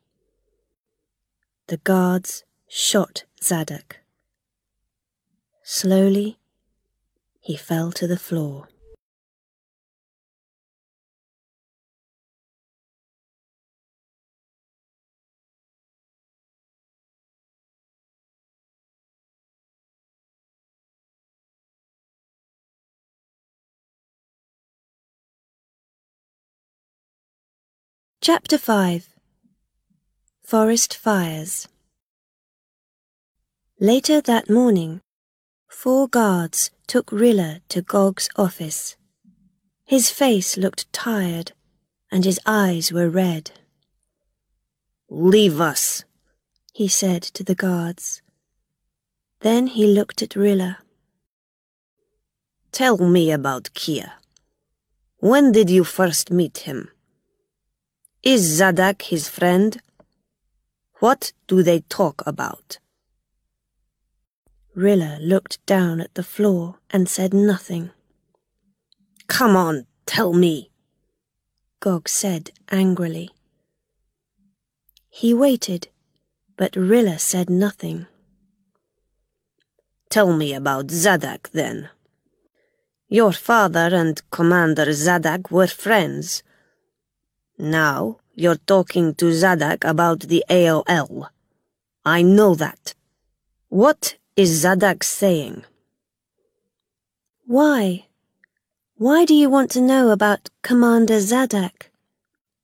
The 1.69 1.77
guards 1.77 2.43
shot 2.67 3.23
Zadak. 3.41 3.93
Slowly, 5.63 6.37
he 7.41 7.57
fell 7.57 7.91
to 7.93 8.05
the 8.05 8.19
floor. 8.19 8.67
Chapter 28.31 28.59
5 28.59 29.09
Forest 30.43 30.95
Fires 30.95 31.67
Later 33.79 34.21
that 34.21 34.47
morning, 34.47 35.01
four 35.67 36.07
guards 36.07 36.69
took 36.85 37.11
Rilla 37.11 37.61
to 37.69 37.81
Gog's 37.81 38.29
office. 38.35 38.97
His 39.83 40.11
face 40.11 40.57
looked 40.57 40.93
tired, 40.93 41.53
and 42.11 42.23
his 42.23 42.39
eyes 42.45 42.91
were 42.93 43.09
red. 43.09 43.49
Leave 45.09 45.59
us, 45.59 46.03
he 46.71 46.87
said 46.87 47.23
to 47.23 47.43
the 47.43 47.55
guards. 47.55 48.21
Then 49.39 49.65
he 49.65 49.87
looked 49.87 50.21
at 50.21 50.35
Rilla. 50.35 50.77
Tell 52.71 52.99
me 52.99 53.31
about 53.31 53.73
Kia. 53.73 54.13
When 55.17 55.51
did 55.51 55.71
you 55.71 55.83
first 55.83 56.29
meet 56.29 56.59
him? 56.59 56.91
Is 58.21 58.59
Zadak 58.59 59.03
his 59.03 59.29
friend? 59.29 59.81
What 60.99 61.31
do 61.47 61.63
they 61.63 61.79
talk 61.87 62.21
about? 62.27 62.79
Rilla 64.75 65.19
looked 65.21 65.65
down 65.65 66.01
at 66.01 66.13
the 66.15 66.23
floor 66.23 66.75
and 66.89 67.07
said 67.07 67.33
nothing. 67.33 67.91
Come 69.27 69.55
on, 69.55 69.85
tell 70.05 70.33
me, 70.33 70.69
Gog 71.79 72.09
said 72.09 72.51
angrily. 72.69 73.29
He 75.09 75.33
waited, 75.33 75.87
but 76.57 76.75
Rilla 76.75 77.19
said 77.19 77.49
nothing. 77.49 78.05
Tell 80.09 80.35
me 80.35 80.53
about 80.53 80.87
Zadak, 80.87 81.51
then. 81.51 81.89
Your 83.07 83.31
father 83.31 83.95
and 83.95 84.21
Commander 84.29 84.87
Zadak 84.87 85.51
were 85.51 85.67
friends. 85.67 86.43
Now 87.59 88.19
you're 88.35 88.55
talking 88.55 89.13
to 89.15 89.25
Zadak 89.25 89.83
about 89.83 90.21
the 90.21 90.45
AOL. 90.49 91.27
I 92.05 92.21
know 92.21 92.55
that. 92.55 92.93
What 93.67 94.15
is 94.37 94.63
Zadak 94.63 95.03
saying? 95.03 95.65
Why? 97.45 98.05
Why 98.95 99.25
do 99.25 99.33
you 99.33 99.49
want 99.49 99.71
to 99.71 99.81
know 99.81 100.11
about 100.11 100.49
Commander 100.61 101.19
Zadak? 101.19 101.89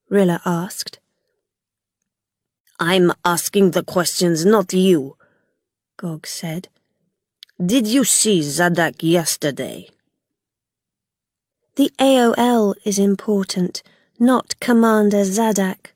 Rilla 0.08 0.40
asked. 0.46 0.98
I'm 2.80 3.12
asking 3.22 3.72
the 3.72 3.84
questions, 3.84 4.46
not 4.46 4.72
you, 4.72 5.16
Gog 5.98 6.26
said. 6.26 6.68
Did 7.64 7.86
you 7.86 8.04
see 8.04 8.40
Zadak 8.40 9.02
yesterday? 9.02 9.90
The 11.74 11.90
AOL 11.98 12.74
is 12.84 12.98
important, 12.98 13.82
not 14.18 14.58
Commander 14.60 15.24
Zadak, 15.24 15.92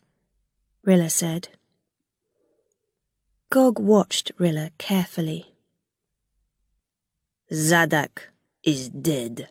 Rilla 0.85 1.11
said. 1.11 1.49
Gog 3.51 3.79
watched 3.79 4.33
Rilla 4.39 4.71
carefully. 4.79 5.55
Zadak 7.51 8.29
is 8.63 8.89
dead. 8.89 9.49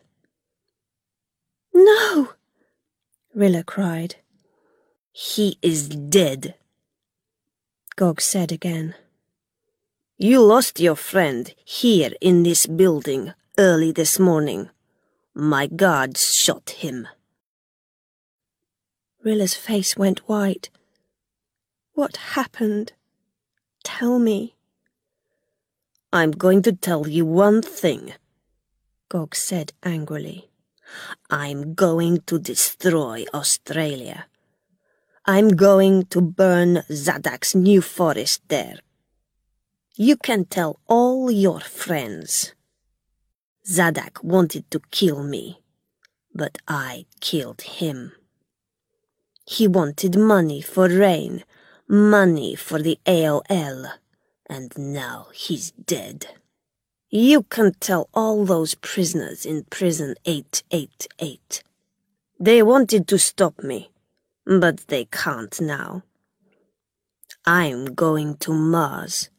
No! 1.74 2.30
Rilla 3.34 3.62
cried. 3.64 4.16
He 5.12 5.58
is 5.60 5.88
dead, 5.88 6.54
Gog 7.96 8.20
said 8.20 8.52
again. 8.52 8.94
You 10.16 10.42
lost 10.42 10.80
your 10.80 10.96
friend 10.96 11.52
here 11.64 12.12
in 12.20 12.42
this 12.42 12.66
building 12.66 13.32
early 13.58 13.92
this 13.92 14.18
morning. 14.18 14.70
My 15.34 15.66
guards 15.66 16.34
shot 16.34 16.70
him. 16.70 17.08
Rilla's 19.22 19.54
face 19.54 19.96
went 19.96 20.28
white. 20.28 20.70
What 21.92 22.16
happened? 22.34 22.92
Tell 23.84 24.18
me. 24.18 24.56
I'm 26.12 26.30
going 26.30 26.62
to 26.62 26.72
tell 26.72 27.06
you 27.06 27.24
one 27.26 27.62
thing, 27.62 28.14
Gog 29.08 29.34
said 29.34 29.72
angrily. 29.82 30.50
I'm 31.28 31.74
going 31.74 32.22
to 32.26 32.38
destroy 32.38 33.24
Australia. 33.34 34.26
I'm 35.26 35.50
going 35.50 36.06
to 36.06 36.20
burn 36.20 36.82
Zadak's 36.90 37.54
new 37.54 37.82
forest 37.82 38.42
there. 38.48 38.78
You 39.96 40.16
can 40.16 40.46
tell 40.46 40.80
all 40.88 41.30
your 41.30 41.60
friends. 41.60 42.54
Zadak 43.68 44.24
wanted 44.24 44.70
to 44.70 44.80
kill 44.90 45.22
me, 45.22 45.60
but 46.34 46.58
I 46.66 47.04
killed 47.20 47.60
him. 47.62 48.12
He 49.50 49.66
wanted 49.66 50.16
money 50.16 50.60
for 50.60 50.86
rain, 50.86 51.42
money 51.88 52.54
for 52.54 52.80
the 52.80 53.00
AOL, 53.04 53.90
and 54.48 54.72
now 54.78 55.26
he's 55.34 55.72
dead. 55.72 56.28
You 57.10 57.42
can 57.42 57.74
tell 57.80 58.08
all 58.14 58.44
those 58.44 58.76
prisoners 58.76 59.44
in 59.44 59.64
prison 59.64 60.14
888. 60.24 61.64
They 62.38 62.62
wanted 62.62 63.08
to 63.08 63.18
stop 63.18 63.60
me, 63.64 63.90
but 64.46 64.86
they 64.86 65.06
can't 65.06 65.60
now. 65.60 66.04
I'm 67.44 67.86
going 67.86 68.36
to 68.36 68.52
Mars. 68.52 69.30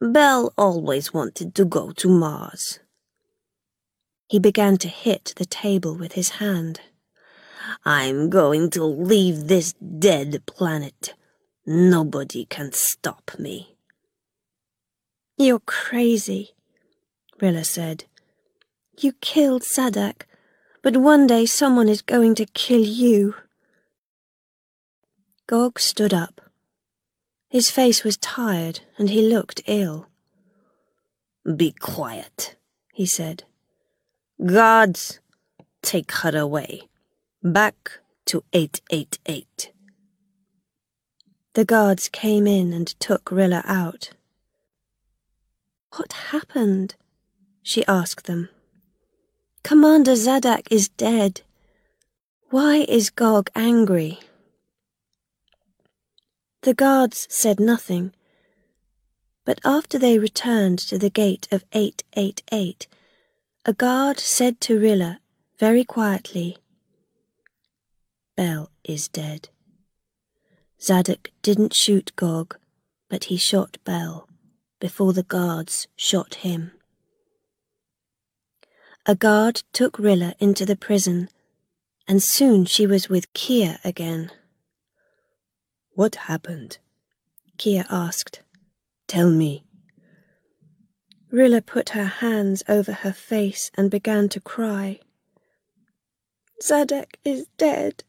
Bell 0.00 0.52
always 0.58 1.14
wanted 1.14 1.54
to 1.54 1.64
go 1.64 1.92
to 1.92 2.08
Mars. 2.08 2.80
He 4.26 4.40
began 4.40 4.76
to 4.78 4.88
hit 4.88 5.34
the 5.36 5.46
table 5.46 5.94
with 5.94 6.14
his 6.14 6.30
hand. 6.40 6.80
I'm 7.84 8.30
going 8.30 8.70
to 8.70 8.84
leave 8.84 9.48
this 9.48 9.72
dead 9.74 10.44
planet. 10.46 11.14
Nobody 11.66 12.44
can 12.44 12.72
stop 12.72 13.32
me. 13.38 13.76
You're 15.36 15.60
crazy, 15.60 16.50
Rilla 17.40 17.64
said. 17.64 18.04
You 18.98 19.12
killed 19.20 19.62
Zadak, 19.62 20.22
but 20.82 20.96
one 20.96 21.26
day 21.26 21.46
someone 21.46 21.88
is 21.88 22.02
going 22.02 22.34
to 22.36 22.46
kill 22.46 22.84
you. 22.84 23.34
Gog 25.46 25.80
stood 25.80 26.14
up. 26.14 26.40
His 27.48 27.70
face 27.70 28.04
was 28.04 28.16
tired 28.16 28.80
and 28.98 29.10
he 29.10 29.28
looked 29.28 29.62
ill. 29.66 30.08
Be 31.56 31.72
quiet, 31.72 32.56
he 32.92 33.06
said. 33.06 33.44
Guards, 34.44 35.20
take 35.82 36.10
her 36.12 36.36
away. 36.36 36.88
Back 37.46 37.98
to 38.24 38.42
888. 38.54 39.70
The 41.52 41.64
guards 41.66 42.08
came 42.08 42.46
in 42.46 42.72
and 42.72 42.86
took 42.98 43.30
Rilla 43.30 43.62
out. 43.66 44.12
What 45.96 46.14
happened? 46.32 46.94
she 47.62 47.84
asked 47.84 48.24
them. 48.24 48.48
Commander 49.62 50.12
Zadak 50.12 50.68
is 50.70 50.88
dead. 50.88 51.42
Why 52.48 52.86
is 52.88 53.10
Gog 53.10 53.50
angry? 53.54 54.20
The 56.62 56.72
guards 56.72 57.26
said 57.28 57.60
nothing, 57.60 58.14
but 59.44 59.60
after 59.66 59.98
they 59.98 60.18
returned 60.18 60.78
to 60.78 60.96
the 60.96 61.10
gate 61.10 61.46
of 61.52 61.66
888, 61.74 62.86
a 63.66 63.74
guard 63.74 64.18
said 64.18 64.62
to 64.62 64.80
Rilla 64.80 65.20
very 65.58 65.84
quietly, 65.84 66.56
Bell 68.36 68.70
is 68.82 69.08
dead. 69.08 69.48
Zadak 70.80 71.28
didn't 71.42 71.72
shoot 71.72 72.12
Gog, 72.16 72.56
but 73.08 73.24
he 73.24 73.36
shot 73.36 73.78
Bell 73.84 74.28
before 74.80 75.12
the 75.12 75.22
guards 75.22 75.86
shot 75.96 76.36
him. 76.36 76.72
A 79.06 79.14
guard 79.14 79.62
took 79.72 79.98
Rilla 79.98 80.34
into 80.38 80.66
the 80.66 80.76
prison, 80.76 81.28
and 82.08 82.22
soon 82.22 82.64
she 82.64 82.86
was 82.86 83.08
with 83.08 83.32
Kia 83.32 83.78
again. 83.84 84.30
What 85.92 86.16
happened? 86.16 86.78
Kia 87.56 87.86
asked. 87.88 88.42
Tell 89.06 89.30
me. 89.30 89.64
Rilla 91.30 91.62
put 91.62 91.90
her 91.90 92.04
hands 92.04 92.62
over 92.68 92.92
her 92.92 93.12
face 93.12 93.70
and 93.74 93.90
began 93.90 94.28
to 94.30 94.40
cry. 94.40 95.00
Zadak 96.62 97.14
is 97.24 97.46
dead, 97.56 98.04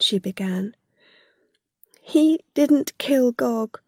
she 0.00 0.18
began. 0.18 0.74
He 2.00 2.40
didn't 2.54 2.96
kill 2.98 3.32
Gog. 3.32 3.80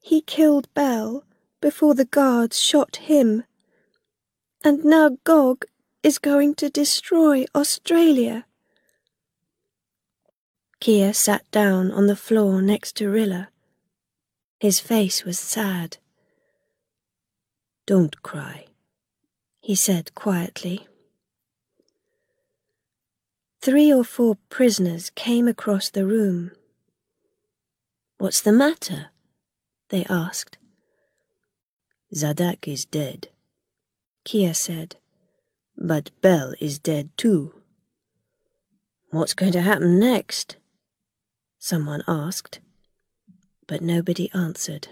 He 0.00 0.20
killed 0.20 0.72
Bell 0.74 1.24
before 1.60 1.94
the 1.94 2.04
guards 2.04 2.60
shot 2.60 2.96
him. 2.96 3.44
And 4.62 4.84
now 4.84 5.18
Gog 5.24 5.66
is 6.02 6.18
going 6.18 6.54
to 6.56 6.70
destroy 6.70 7.44
Australia. 7.54 8.46
Kia 10.80 11.12
sat 11.14 11.50
down 11.50 11.90
on 11.90 12.06
the 12.06 12.16
floor 12.16 12.60
next 12.60 12.96
to 12.96 13.08
Rilla. 13.08 13.48
His 14.60 14.80
face 14.80 15.24
was 15.24 15.38
sad. 15.38 15.98
Don't 17.86 18.22
cry, 18.22 18.66
he 19.60 19.74
said 19.74 20.14
quietly. 20.14 20.86
Three 23.64 23.90
or 23.90 24.04
four 24.04 24.36
prisoners 24.50 25.08
came 25.14 25.48
across 25.48 25.88
the 25.88 26.04
room. 26.04 26.50
What's 28.18 28.42
the 28.42 28.52
matter? 28.52 29.06
they 29.88 30.04
asked. 30.04 30.58
Zadak 32.14 32.68
is 32.68 32.84
dead, 32.84 33.28
Kia 34.22 34.52
said. 34.52 34.96
But 35.78 36.10
Bell 36.20 36.52
is 36.60 36.78
dead 36.78 37.08
too. 37.16 37.54
What's 39.08 39.32
going 39.32 39.52
to 39.52 39.62
happen 39.62 39.98
next? 39.98 40.56
someone 41.58 42.04
asked, 42.06 42.60
but 43.66 43.80
nobody 43.80 44.30
answered. 44.34 44.88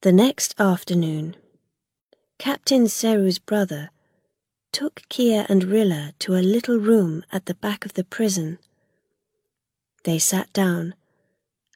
The 0.00 0.12
next 0.12 0.58
afternoon, 0.58 1.36
Captain 2.38 2.84
Seru's 2.84 3.38
brother 3.38 3.90
took 4.74 5.02
Kia 5.08 5.46
and 5.48 5.62
Rilla 5.62 6.14
to 6.18 6.34
a 6.34 6.42
little 6.42 6.78
room 6.78 7.24
at 7.30 7.46
the 7.46 7.54
back 7.54 7.86
of 7.86 7.94
the 7.94 8.02
prison. 8.02 8.58
They 10.02 10.18
sat 10.18 10.52
down, 10.52 10.94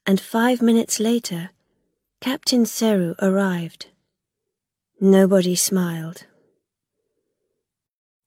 and 0.05 0.21
five 0.21 0.61
minutes 0.61 0.99
later, 0.99 1.51
Captain 2.21 2.65
Seru 2.65 3.15
arrived. 3.23 3.87
Nobody 5.01 5.55
smiled. 5.55 6.27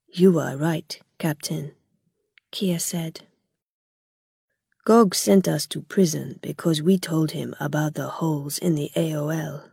You 0.07 0.39
are 0.39 0.55
right, 0.55 0.97
Captain, 1.19 1.73
Kia 2.51 2.79
said. 2.79 3.27
Gog 4.85 5.13
sent 5.13 5.49
us 5.49 5.65
to 5.67 5.81
prison 5.81 6.39
because 6.41 6.81
we 6.81 6.97
told 6.97 7.31
him 7.31 7.53
about 7.59 7.95
the 7.95 8.07
holes 8.07 8.57
in 8.57 8.75
the 8.75 8.89
AOL. 8.95 9.69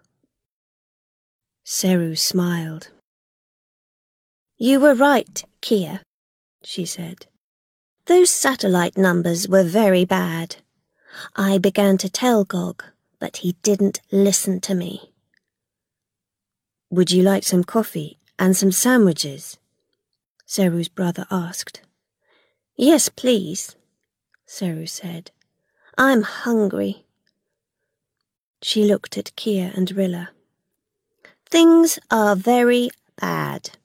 Seru 1.64 2.18
smiled. 2.18 2.90
You 4.60 4.80
were 4.80 4.94
right, 4.94 5.44
Kia, 5.60 6.00
she 6.64 6.84
said. 6.84 7.26
Those 8.06 8.28
satellite 8.30 8.98
numbers 8.98 9.48
were 9.48 9.62
very 9.62 10.04
bad. 10.04 10.56
I 11.36 11.58
began 11.58 11.96
to 11.98 12.08
tell 12.08 12.44
Gog, 12.44 12.82
but 13.20 13.38
he 13.38 13.52
didn't 13.62 14.00
listen 14.10 14.60
to 14.62 14.74
me. 14.74 15.12
Would 16.90 17.12
you 17.12 17.22
like 17.22 17.44
some 17.44 17.62
coffee 17.62 18.18
and 18.36 18.56
some 18.56 18.72
sandwiches? 18.72 19.58
Seru's 20.44 20.88
brother 20.88 21.26
asked. 21.30 21.82
Yes, 22.76 23.08
please, 23.08 23.76
Seru 24.44 24.88
said. 24.88 25.30
I'm 25.96 26.22
hungry. 26.22 27.04
She 28.62 28.84
looked 28.84 29.16
at 29.16 29.36
Kia 29.36 29.72
and 29.76 29.92
Rilla. 29.92 30.30
Things 31.48 32.00
are 32.10 32.34
very 32.34 32.90
bad. 33.20 33.77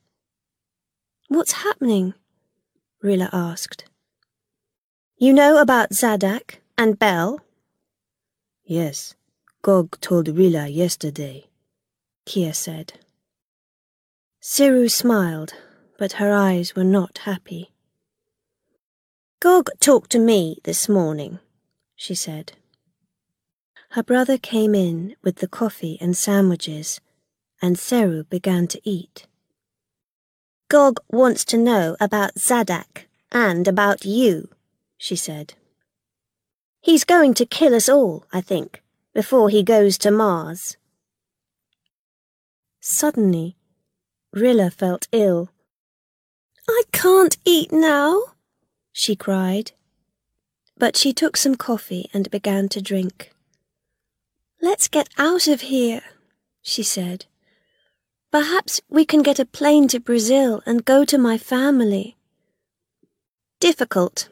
What's 1.34 1.64
happening? 1.64 2.14
Rilla 3.02 3.28
asked. 3.34 3.86
You 5.18 5.34
know 5.34 5.60
about 5.60 5.90
Zadak 5.90 6.58
and 6.78 7.00
Bel? 7.00 7.42
Yes, 8.64 9.16
Gog 9.64 10.00
told 10.00 10.28
Rilla 10.28 10.68
yesterday, 10.68 11.48
Kia 12.28 12.54
said. 12.54 13.00
Seru 14.44 14.92
smiled, 14.92 15.56
but 15.98 16.14
her 16.22 16.32
eyes 16.32 16.76
were 16.76 16.84
not 16.84 17.18
happy. 17.26 17.72
Gog 19.40 19.72
talked 19.80 20.12
to 20.12 20.20
me 20.20 20.60
this 20.66 20.88
morning, 20.88 21.40
she 21.96 22.14
said. 22.14 22.54
Her 23.90 24.04
brother 24.04 24.38
came 24.38 24.76
in 24.76 25.16
with 25.24 25.38
the 25.38 25.48
coffee 25.48 25.98
and 26.00 26.16
sandwiches, 26.16 27.02
and 27.60 27.76
Seru 27.76 28.30
began 28.30 28.68
to 28.68 28.80
eat. 28.88 29.26
Gog 30.74 31.00
wants 31.12 31.46
to 31.46 31.56
know 31.56 31.96
about 32.00 32.34
Zadak 32.34 33.06
and 33.32 33.68
about 33.68 34.06
you, 34.06 34.50
she 34.98 35.16
said. 35.16 35.54
He's 36.82 37.04
going 37.04 37.36
to 37.36 37.46
kill 37.46 37.76
us 37.76 37.88
all, 37.88 38.26
I 38.34 38.42
think, 38.42 38.82
before 39.14 39.50
he 39.50 39.62
goes 39.62 40.00
to 40.00 40.10
Mars. 40.10 40.78
Suddenly, 42.80 43.56
Rilla 44.32 44.72
felt 44.72 45.08
ill. 45.12 45.52
I 46.68 46.82
can't 46.92 47.38
eat 47.46 47.72
now, 47.72 48.20
she 48.92 49.16
cried. 49.16 49.74
But 50.76 50.98
she 50.98 51.14
took 51.14 51.38
some 51.38 51.54
coffee 51.54 52.10
and 52.16 52.32
began 52.32 52.68
to 52.70 52.82
drink. 52.82 53.32
Let's 54.60 54.88
get 54.88 55.08
out 55.20 55.48
of 55.48 55.62
here, 55.62 56.02
she 56.64 56.82
said. 56.82 57.28
Perhaps 58.34 58.82
we 58.90 59.06
can 59.06 59.22
get 59.22 59.38
a 59.38 59.46
plane 59.46 59.88
to 59.90 60.00
Brazil 60.00 60.64
and 60.66 60.84
go 60.84 61.06
to 61.06 61.20
my 61.20 61.38
family. 61.38 62.18
Difficult, 63.60 64.28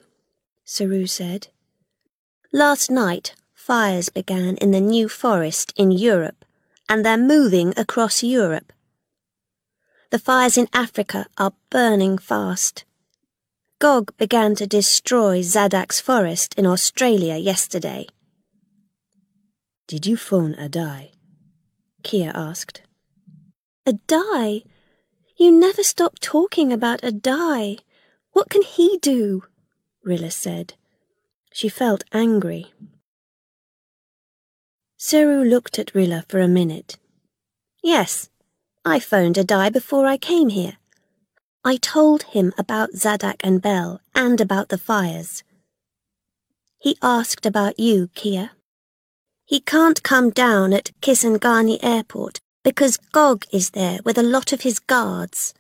Seru 0.65 1.07
said. 1.07 1.49
Last 2.51 2.89
night, 2.89 3.35
fires 3.53 4.09
began 4.09 4.57
in 4.57 4.71
the 4.71 4.81
New 4.81 5.07
Forest 5.07 5.71
in 5.75 5.91
Europe, 5.91 6.43
and 6.89 7.05
they're 7.05 7.15
moving 7.15 7.75
across 7.77 8.23
Europe. 8.23 8.73
The 10.09 10.17
fires 10.17 10.57
in 10.57 10.67
Africa 10.73 11.27
are 11.37 11.53
burning 11.69 12.17
fast. 12.17 12.85
Gog 13.77 14.17
began 14.17 14.55
to 14.55 14.65
destroy 14.65 15.41
Zadak's 15.43 15.99
forest 15.99 16.55
in 16.57 16.65
Australia 16.65 17.37
yesterday. 17.37 18.07
Did 19.87 20.07
you 20.07 20.17
phone 20.17 20.55
Adai? 20.55 21.11
Kia 22.01 22.31
asked. 22.33 22.81
Adai? 23.87 24.63
You 25.37 25.51
never 25.51 25.81
stop 25.81 26.19
talking 26.19 26.71
about 26.71 27.01
Adai. 27.01 27.79
What 28.31 28.49
can 28.49 28.61
he 28.61 28.99
do? 29.01 29.43
Rilla 30.03 30.29
said. 30.29 30.75
She 31.51 31.67
felt 31.67 32.03
angry. 32.13 32.71
Seru 34.99 35.43
looked 35.43 35.79
at 35.79 35.95
Rilla 35.95 36.23
for 36.29 36.39
a 36.39 36.47
minute. 36.47 36.97
Yes, 37.81 38.29
I 38.85 38.99
phoned 38.99 39.37
a 39.37 39.43
Adai 39.43 39.73
before 39.73 40.05
I 40.05 40.17
came 40.17 40.49
here. 40.49 40.77
I 41.65 41.77
told 41.77 42.23
him 42.23 42.53
about 42.59 42.93
Zadak 42.93 43.41
and 43.43 43.63
Bel 43.63 43.99
and 44.13 44.39
about 44.39 44.69
the 44.69 44.77
fires. 44.77 45.43
He 46.77 46.97
asked 47.01 47.47
about 47.47 47.79
you, 47.79 48.09
Kia. 48.13 48.51
He 49.43 49.59
can't 49.59 50.03
come 50.03 50.29
down 50.29 50.71
at 50.71 50.91
Kisangani 51.01 51.79
Airport 51.81 52.41
because 52.63 52.97
Gog 52.97 53.45
is 53.51 53.71
there 53.71 53.99
with 54.03 54.17
a 54.17 54.23
lot 54.23 54.53
of 54.53 54.61
his 54.61 54.79
guards. 54.79 55.53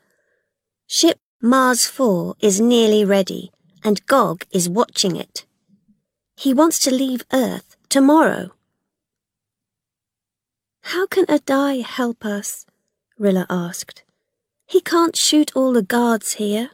Ship 0.87 1.19
Mars 1.41 1.87
4 1.87 2.35
is 2.39 2.61
nearly 2.61 3.03
ready, 3.03 3.51
and 3.83 4.05
Gog 4.05 4.45
is 4.51 4.69
watching 4.69 5.15
it. 5.15 5.45
He 6.35 6.53
wants 6.53 6.79
to 6.79 6.91
leave 6.91 7.23
Earth 7.33 7.75
tomorrow. 7.89 8.51
How 10.81 11.07
can 11.07 11.25
Adai 11.25 11.83
help 11.83 12.25
us? 12.25 12.65
Rilla 13.17 13.45
asked. 13.49 14.03
He 14.65 14.81
can't 14.81 15.15
shoot 15.15 15.51
all 15.55 15.73
the 15.73 15.83
guards 15.83 16.33
here. 16.33 16.71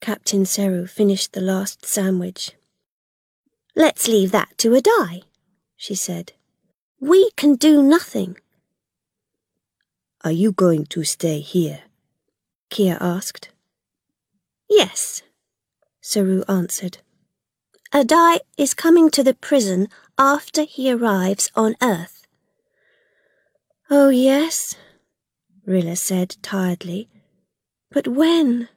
Captain 0.00 0.44
Seru 0.44 0.88
finished 0.88 1.32
the 1.32 1.40
last 1.40 1.84
sandwich. 1.84 2.52
Let's 3.74 4.08
leave 4.08 4.30
that 4.32 4.56
to 4.58 4.70
Adai, 4.70 5.22
she 5.76 5.94
said. 5.94 6.32
We 7.00 7.30
can 7.36 7.54
do 7.54 7.82
nothing. 7.82 8.38
Are 10.24 10.32
you 10.32 10.50
going 10.50 10.86
to 10.86 11.04
stay 11.04 11.38
here? 11.40 11.82
Kia 12.70 12.98
asked. 13.00 13.50
Yes, 14.68 15.22
Seru 16.02 16.44
answered. 16.48 16.98
Adai 17.94 18.40
is 18.56 18.74
coming 18.74 19.10
to 19.10 19.22
the 19.22 19.32
prison 19.32 19.88
after 20.18 20.64
he 20.64 20.90
arrives 20.92 21.50
on 21.54 21.76
Earth. 21.80 22.26
Oh, 23.90 24.08
yes, 24.08 24.74
Rilla 25.64 25.96
said 25.96 26.36
tiredly. 26.42 27.08
But 27.90 28.08
when? 28.08 28.68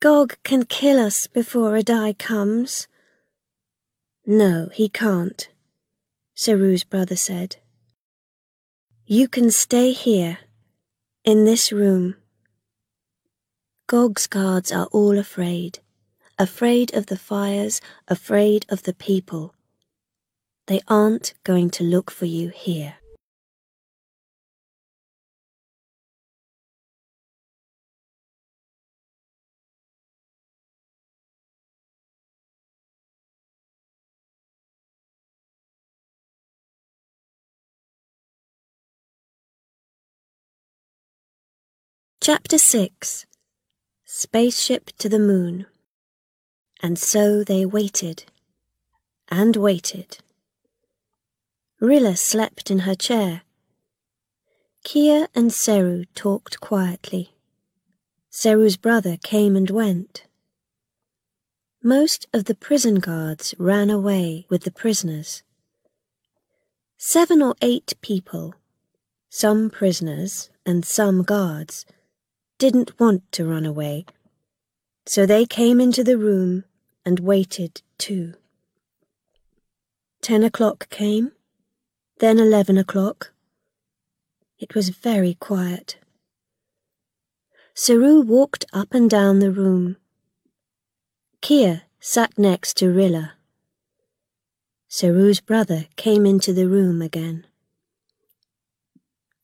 Gog 0.00 0.36
can 0.42 0.64
kill 0.64 0.98
us 0.98 1.26
before 1.28 1.72
Adai 1.72 2.18
comes. 2.18 2.88
No, 4.26 4.68
he 4.72 4.88
can't. 4.88 5.48
Seru's 6.36 6.84
brother 6.84 7.16
said. 7.16 7.56
You 9.06 9.28
can 9.28 9.50
stay 9.50 9.92
here, 9.92 10.38
in 11.24 11.44
this 11.44 11.70
room. 11.70 12.16
Gog's 13.86 14.26
guards 14.26 14.72
are 14.72 14.86
all 14.86 15.18
afraid, 15.18 15.78
afraid 16.38 16.94
of 16.94 17.06
the 17.06 17.18
fires, 17.18 17.80
afraid 18.08 18.66
of 18.68 18.82
the 18.82 18.94
people. 18.94 19.54
They 20.66 20.80
aren't 20.88 21.34
going 21.44 21.70
to 21.70 21.84
look 21.84 22.10
for 22.10 22.26
you 22.26 22.48
here. 22.48 22.96
Chapter 42.26 42.56
6 42.56 43.26
Spaceship 44.06 44.92
to 44.96 45.10
the 45.10 45.18
Moon 45.18 45.66
And 46.82 46.98
so 46.98 47.44
they 47.44 47.66
waited, 47.66 48.24
and 49.28 49.56
waited. 49.56 50.20
Rilla 51.80 52.16
slept 52.16 52.70
in 52.70 52.78
her 52.88 52.94
chair. 52.94 53.42
Kia 54.84 55.28
and 55.34 55.50
Seru 55.50 56.06
talked 56.14 56.60
quietly. 56.60 57.34
Seru's 58.32 58.78
brother 58.78 59.18
came 59.22 59.54
and 59.54 59.68
went. 59.68 60.24
Most 61.82 62.26
of 62.32 62.46
the 62.46 62.54
prison 62.54 63.00
guards 63.00 63.54
ran 63.58 63.90
away 63.90 64.46
with 64.48 64.62
the 64.62 64.72
prisoners. 64.72 65.42
Seven 66.96 67.42
or 67.42 67.54
eight 67.60 67.92
people, 68.00 68.54
some 69.28 69.68
prisoners 69.68 70.48
and 70.64 70.86
some 70.86 71.22
guards, 71.22 71.84
didn't 72.58 72.98
want 73.00 73.30
to 73.32 73.44
run 73.44 73.66
away, 73.66 74.04
so 75.06 75.26
they 75.26 75.44
came 75.44 75.80
into 75.80 76.04
the 76.04 76.18
room 76.18 76.64
and 77.04 77.20
waited 77.20 77.82
too. 77.98 78.34
Ten 80.22 80.42
o'clock 80.42 80.88
came, 80.88 81.32
then 82.20 82.38
eleven 82.38 82.78
o'clock. 82.78 83.32
It 84.58 84.74
was 84.74 84.88
very 84.90 85.34
quiet. 85.34 85.96
Seru 87.74 88.24
walked 88.24 88.64
up 88.72 88.94
and 88.94 89.10
down 89.10 89.40
the 89.40 89.50
room. 89.50 89.96
Kia 91.40 91.82
sat 92.00 92.38
next 92.38 92.76
to 92.78 92.88
Rilla. 92.88 93.34
Seru's 94.88 95.40
brother 95.40 95.86
came 95.96 96.24
into 96.24 96.52
the 96.52 96.68
room 96.68 97.02
again. 97.02 97.46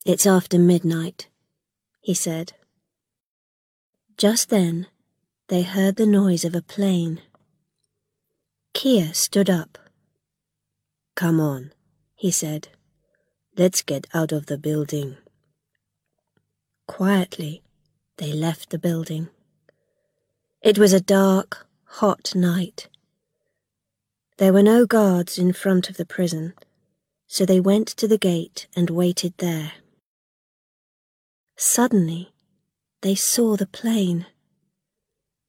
It's 0.05 0.25
after 0.25 0.57
midnight, 0.57 1.27
he 1.99 2.13
said. 2.13 2.53
Just 4.17 4.49
then, 4.49 4.87
they 5.47 5.63
heard 5.63 5.95
the 5.95 6.05
noise 6.05 6.45
of 6.45 6.55
a 6.55 6.61
plane. 6.61 7.21
Kia 8.73 9.13
stood 9.13 9.49
up. 9.49 9.77
Come 11.15 11.39
on, 11.39 11.73
he 12.15 12.31
said. 12.31 12.69
Let's 13.57 13.81
get 13.81 14.07
out 14.13 14.31
of 14.31 14.45
the 14.45 14.57
building. 14.57 15.17
Quietly, 16.87 17.63
they 18.17 18.31
left 18.33 18.69
the 18.69 18.79
building. 18.79 19.29
It 20.61 20.77
was 20.77 20.93
a 20.93 21.01
dark, 21.01 21.67
hot 21.85 22.33
night. 22.35 22.87
There 24.37 24.53
were 24.53 24.63
no 24.63 24.85
guards 24.85 25.37
in 25.37 25.53
front 25.53 25.89
of 25.89 25.97
the 25.97 26.05
prison, 26.05 26.53
so 27.27 27.45
they 27.45 27.59
went 27.59 27.87
to 27.87 28.07
the 28.07 28.17
gate 28.17 28.67
and 28.75 28.89
waited 28.89 29.33
there. 29.37 29.73
Suddenly, 31.57 32.30
they 33.01 33.15
saw 33.15 33.55
the 33.55 33.67
plane. 33.67 34.25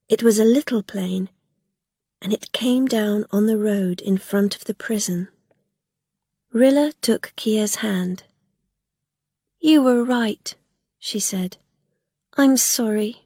It 0.08 0.22
was 0.22 0.38
a 0.38 0.44
little 0.44 0.82
plane, 0.82 1.28
and 2.20 2.32
it 2.32 2.52
came 2.52 2.86
down 2.86 3.24
on 3.30 3.46
the 3.46 3.58
road 3.58 4.00
in 4.00 4.18
front 4.18 4.56
of 4.56 4.64
the 4.64 4.74
prison. 4.74 5.28
Rilla 6.52 6.92
took 7.00 7.32
Kia's 7.36 7.76
hand. 7.76 8.24
You 9.60 9.82
were 9.82 10.04
right, 10.04 10.54
she 10.98 11.20
said. 11.20 11.56
I'm 12.36 12.56
sorry. 12.56 13.22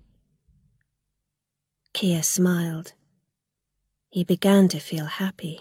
Kia 1.93 2.23
smiled. 2.23 2.93
He 4.11 4.23
began 4.25 4.69
to 4.69 4.79
feel 4.79 5.07
happy. 5.07 5.61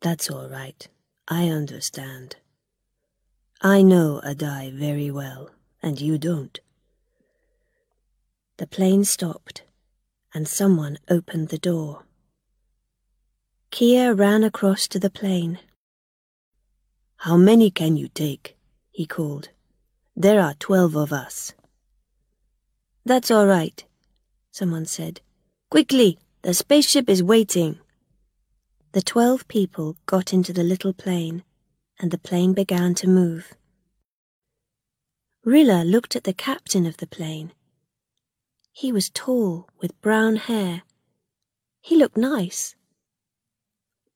That's 0.00 0.30
all 0.30 0.48
right. 0.48 0.86
I 1.28 1.48
understand. 1.48 2.36
I 3.60 3.82
know 3.82 4.20
Adai 4.24 4.72
very 4.72 5.10
well, 5.10 5.50
and 5.86 6.00
you 6.00 6.18
don't. 6.18 6.58
The 8.56 8.66
plane 8.66 9.04
stopped, 9.04 9.62
and 10.34 10.48
someone 10.48 10.98
opened 11.08 11.48
the 11.48 11.58
door. 11.58 12.02
Kia 13.70 14.12
ran 14.12 14.42
across 14.42 14.88
to 14.88 14.98
the 14.98 15.10
plane. 15.10 15.60
How 17.18 17.36
many 17.36 17.70
can 17.70 17.96
you 17.96 18.08
take? 18.08 18.56
he 18.90 19.06
called. 19.06 19.50
There 20.16 20.40
are 20.40 20.54
twelve 20.54 20.96
of 20.96 21.12
us. 21.12 21.54
That's 23.04 23.30
all 23.30 23.46
right, 23.46 23.84
someone 24.50 24.86
said. 24.86 25.20
Quickly, 25.70 26.18
the 26.42 26.52
spaceship 26.52 27.08
is 27.08 27.22
waiting. 27.22 27.78
The 28.90 29.02
twelve 29.02 29.46
people 29.46 29.96
got 30.06 30.32
into 30.32 30.52
the 30.52 30.64
little 30.64 30.92
plane, 30.92 31.44
and 32.00 32.10
the 32.10 32.18
plane 32.18 32.54
began 32.54 32.96
to 32.96 33.06
move. 33.06 33.54
Rilla 35.46 35.84
looked 35.84 36.16
at 36.16 36.24
the 36.24 36.32
captain 36.32 36.86
of 36.86 36.96
the 36.96 37.06
plane. 37.06 37.52
He 38.72 38.90
was 38.90 39.10
tall, 39.10 39.68
with 39.80 40.00
brown 40.00 40.34
hair. 40.34 40.82
He 41.80 41.94
looked 41.94 42.16
nice. 42.16 42.74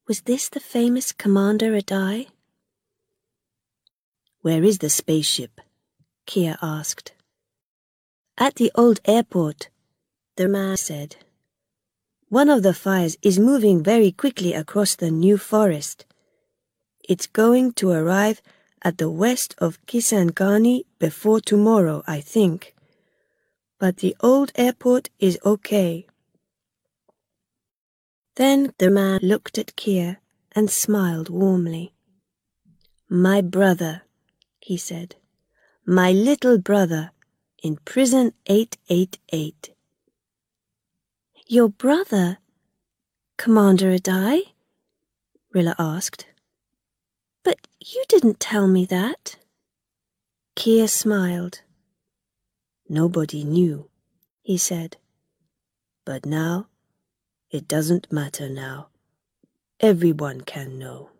Was 0.08 0.22
this 0.22 0.48
the 0.48 0.58
famous 0.58 1.12
Commander 1.12 1.70
Adai? 1.76 2.26
Where 4.42 4.64
is 4.64 4.78
the 4.78 4.90
spaceship? 4.90 5.60
Kia 6.26 6.58
asked. 6.60 7.12
At 8.36 8.56
the 8.56 8.72
old 8.74 8.98
airport, 9.04 9.68
the 10.34 10.48
man 10.48 10.76
said. 10.76 11.14
One 12.28 12.50
of 12.50 12.64
the 12.64 12.74
fires 12.74 13.16
is 13.22 13.38
moving 13.38 13.84
very 13.84 14.10
quickly 14.10 14.52
across 14.52 14.96
the 14.96 15.12
new 15.12 15.38
forest. 15.38 16.06
It's 17.08 17.28
going 17.28 17.74
to 17.74 17.90
arrive 17.90 18.42
at 18.82 18.98
the 18.98 19.10
west 19.10 19.54
of 19.58 19.84
Kisangani 19.86 20.84
before 20.98 21.40
tomorrow, 21.40 22.02
I 22.06 22.20
think. 22.20 22.74
But 23.78 23.98
the 23.98 24.16
old 24.20 24.52
airport 24.56 25.10
is 25.18 25.38
okay. 25.44 26.06
Then 28.36 28.72
the 28.78 28.90
man 28.90 29.20
looked 29.22 29.58
at 29.58 29.76
Kia 29.76 30.18
and 30.52 30.70
smiled 30.70 31.28
warmly. 31.28 31.92
My 33.08 33.40
brother, 33.40 34.02
he 34.60 34.76
said. 34.76 35.16
My 35.84 36.12
little 36.12 36.58
brother 36.58 37.10
in 37.62 37.76
prison 37.84 38.32
888. 38.46 39.74
Your 41.46 41.68
brother? 41.68 42.38
Commander 43.36 43.90
Adai? 43.90 44.52
Rilla 45.52 45.74
asked. 45.78 46.26
But 47.42 47.66
you 47.80 48.04
didn't 48.08 48.40
tell 48.40 48.66
me 48.66 48.84
that. 48.86 49.36
Kia 50.56 50.88
smiled. 50.88 51.62
Nobody 52.88 53.44
knew, 53.44 53.88
he 54.42 54.58
said. 54.58 54.96
But 56.04 56.26
now, 56.26 56.66
it 57.50 57.66
doesn't 57.68 58.12
matter 58.12 58.48
now. 58.48 58.88
Everyone 59.80 60.42
can 60.42 60.78
know. 60.78 61.10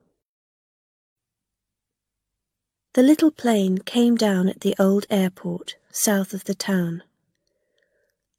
The 2.94 3.02
little 3.02 3.30
plane 3.30 3.78
came 3.78 4.16
down 4.16 4.48
at 4.48 4.60
the 4.60 4.74
old 4.78 5.06
airport 5.10 5.76
south 5.92 6.34
of 6.34 6.44
the 6.44 6.54
town. 6.54 7.04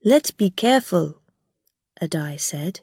Let's 0.03 0.31
be 0.31 0.49
careful, 0.49 1.21
Adai 2.01 2.39
said. 2.39 2.81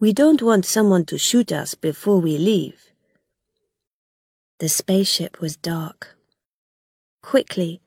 We 0.00 0.12
don't 0.12 0.42
want 0.42 0.64
someone 0.66 1.04
to 1.06 1.18
shoot 1.18 1.52
us 1.52 1.74
before 1.74 2.20
we 2.20 2.38
leave. 2.38 2.89
The 4.60 4.68
spaceship 4.68 5.40
was 5.40 5.56
dark. 5.56 6.16
Quickly, 7.22 7.80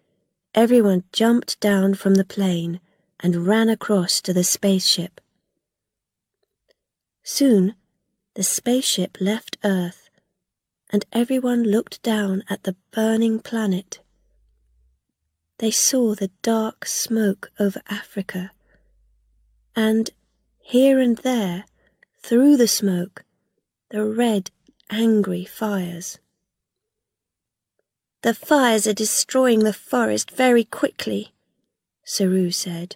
everyone 0.56 1.04
jumped 1.12 1.60
down 1.60 1.94
from 1.94 2.16
the 2.16 2.26
plane 2.26 2.80
and 3.20 3.48
ran 3.48 3.70
across 3.70 4.20
to 4.22 4.34
the 4.34 4.44
spaceship. 4.44 5.22
Soon, 7.24 7.76
the 8.34 8.44
spaceship 8.44 9.18
left 9.22 9.58
Earth 9.64 10.10
and 10.94 11.06
everyone 11.12 11.64
looked 11.64 12.02
down 12.04 12.44
at 12.50 12.64
the 12.64 12.76
burning 12.92 13.40
planet. 13.40 14.00
They 15.60 15.72
saw 15.72 16.14
the 16.14 16.30
dark 16.42 16.86
smoke 16.86 17.52
over 17.60 17.82
Africa, 17.88 18.52
and 19.76 20.10
here 20.60 21.00
and 21.00 21.18
there, 21.20 21.66
through 22.22 22.58
the 22.58 22.68
smoke, 22.68 23.24
the 23.90 24.06
red, 24.06 24.52
angry 24.92 25.46
fires. 25.46 26.20
The 28.24 28.34
fires 28.34 28.88
are 28.88 28.94
destroying 28.94 29.66
the 29.66 29.74
forest 29.74 30.32
very 30.32 30.64
quickly, 30.64 31.34
Saru 32.06 32.52
said. 32.52 32.96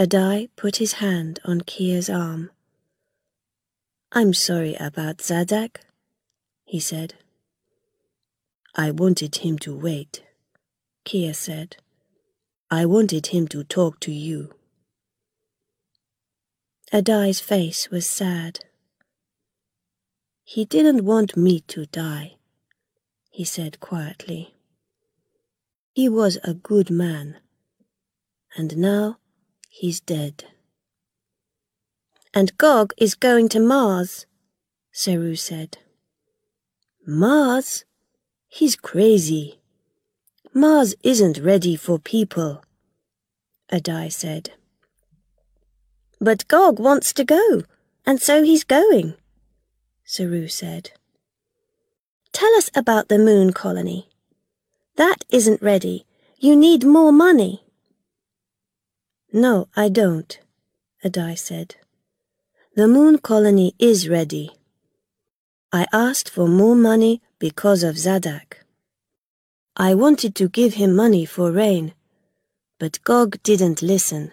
Adai 0.00 0.48
put 0.56 0.76
his 0.76 0.94
hand 0.94 1.38
on 1.44 1.60
Kia's 1.60 2.08
arm. 2.08 2.50
I'm 4.10 4.32
sorry 4.32 4.74
about 4.76 5.18
Zadak, 5.18 5.82
he 6.64 6.80
said. 6.80 7.12
I 8.74 8.90
wanted 8.90 9.36
him 9.36 9.58
to 9.58 9.76
wait, 9.76 10.22
Kia 11.04 11.34
said. 11.34 11.76
I 12.70 12.86
wanted 12.86 13.26
him 13.28 13.46
to 13.48 13.64
talk 13.64 14.00
to 14.00 14.12
you. 14.12 14.54
Adai's 16.90 17.40
face 17.40 17.90
was 17.90 18.06
sad. 18.06 18.60
He 20.42 20.64
didn't 20.64 21.04
want 21.04 21.36
me 21.36 21.60
to 21.68 21.84
die, 21.84 22.37
he 23.38 23.44
said 23.44 23.78
quietly. 23.78 24.52
He 25.92 26.08
was 26.08 26.38
a 26.42 26.54
good 26.54 26.90
man, 26.90 27.36
and 28.56 28.76
now 28.76 29.18
he's 29.68 30.00
dead. 30.00 30.46
And 32.34 32.58
Gog 32.58 32.92
is 32.96 33.14
going 33.14 33.48
to 33.50 33.60
Mars, 33.60 34.26
Saru 34.90 35.36
said. 35.36 35.78
Mars? 37.06 37.84
He's 38.48 38.74
crazy. 38.74 39.60
Mars 40.52 40.96
isn't 41.04 41.38
ready 41.38 41.76
for 41.76 42.00
people, 42.00 42.64
Adai 43.72 44.10
said. 44.10 44.50
But 46.20 46.48
Gog 46.48 46.80
wants 46.80 47.12
to 47.12 47.22
go, 47.22 47.62
and 48.04 48.20
so 48.20 48.42
he's 48.42 48.64
going, 48.64 49.14
Saru 50.02 50.48
said. 50.48 50.90
Tell 52.38 52.54
us 52.54 52.70
about 52.72 53.08
the 53.08 53.18
moon 53.18 53.52
colony. 53.52 54.06
That 54.94 55.24
isn't 55.28 55.60
ready. 55.60 56.06
You 56.38 56.54
need 56.54 56.84
more 56.84 57.10
money. 57.10 57.64
No, 59.32 59.66
I 59.74 59.88
don't, 59.88 60.38
Adai 61.04 61.36
said. 61.36 61.74
The 62.76 62.86
moon 62.86 63.18
colony 63.18 63.74
is 63.80 64.08
ready. 64.08 64.52
I 65.72 65.86
asked 65.92 66.30
for 66.30 66.46
more 66.46 66.76
money 66.76 67.20
because 67.40 67.82
of 67.82 67.96
Zadak. 67.96 68.62
I 69.76 69.96
wanted 69.96 70.36
to 70.36 70.48
give 70.48 70.74
him 70.74 70.94
money 70.94 71.24
for 71.24 71.50
rain, 71.50 71.92
but 72.78 73.02
Gog 73.02 73.42
didn't 73.42 73.82
listen. 73.82 74.30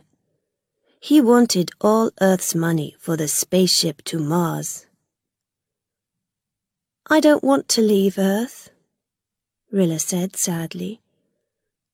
He 0.99 1.22
wanted 1.22 1.72
all 1.82 2.12
Earth's 2.22 2.53
money 2.53 2.95
for 2.99 3.18
the 3.18 3.28
spaceship 3.28 4.03
to 4.03 4.20
Mars. 4.20 4.84
I 7.08 7.20
don't 7.20 7.43
want 7.43 7.68
to 7.70 7.82
leave 7.82 8.18
Earth, 8.18 8.72
Rilla 9.72 9.99
said 9.99 10.36
sadly. 10.36 11.01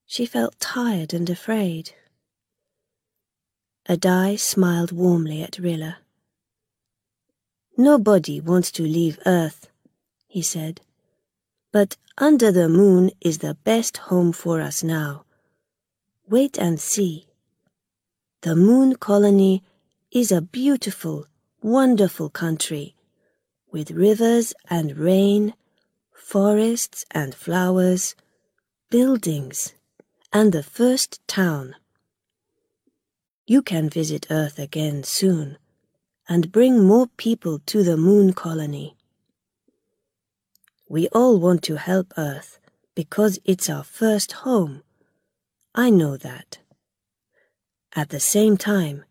She 0.06 0.24
felt 0.24 0.58
tired 0.58 1.12
and 1.12 1.28
afraid. 1.28 1.92
Adai 3.86 4.38
smiled 4.40 4.90
warmly 4.90 5.42
at 5.42 5.58
Rilla. 5.58 5.98
Nobody 7.76 8.40
wants 8.40 8.70
to 8.72 8.84
leave 8.84 9.18
Earth, 9.26 9.68
he 10.28 10.40
said. 10.40 10.80
But 11.72 11.98
under 12.16 12.50
the 12.50 12.70
moon 12.70 13.10
is 13.20 13.38
the 13.38 13.54
best 13.64 13.98
home 14.08 14.32
for 14.32 14.62
us 14.62 14.82
now. 14.82 15.24
Wait 16.26 16.56
and 16.56 16.80
see. 16.80 17.26
The 18.40 18.56
moon 18.56 18.96
colony 18.96 19.62
is 20.10 20.32
a 20.32 20.40
beautiful, 20.40 21.26
wonderful 21.60 22.30
country, 22.30 22.94
with 23.72 23.90
rivers 23.90 24.52
and 24.68 24.96
rain, 24.98 25.54
forests 26.12 27.04
and 27.10 27.34
flowers, 27.34 28.14
buildings, 28.90 29.74
and 30.32 30.52
the 30.52 30.62
first 30.62 31.26
town. 31.26 31.74
You 33.46 33.62
can 33.62 33.88
visit 33.88 34.26
Earth 34.30 34.58
again 34.58 35.02
soon 35.02 35.56
and 36.28 36.52
bring 36.52 36.84
more 36.84 37.08
people 37.16 37.58
to 37.66 37.82
the 37.82 37.96
moon 37.96 38.34
colony. 38.34 38.96
We 40.88 41.08
all 41.08 41.40
want 41.40 41.62
to 41.64 41.76
help 41.76 42.12
Earth 42.16 42.58
because 42.94 43.38
it's 43.44 43.70
our 43.70 43.84
first 43.84 44.32
home. 44.32 44.82
I 45.74 45.88
know 45.88 46.16
that. 46.18 46.58
At 47.96 48.10
the 48.10 48.20
same 48.20 48.56
time, 48.56 49.04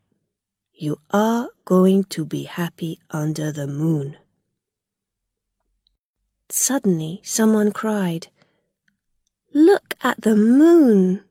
you 0.74 1.00
are 1.12 1.50
going 1.66 2.04
to 2.06 2.26
be 2.26 2.44
happy 2.44 3.00
under 3.12 3.52
the 3.52 3.68
moon. 3.68 4.18
Suddenly, 6.52 7.22
someone 7.24 7.72
cried, 7.72 8.28
Look 9.54 9.96
at 10.04 10.22
the 10.22 10.36
moon! 10.36 11.24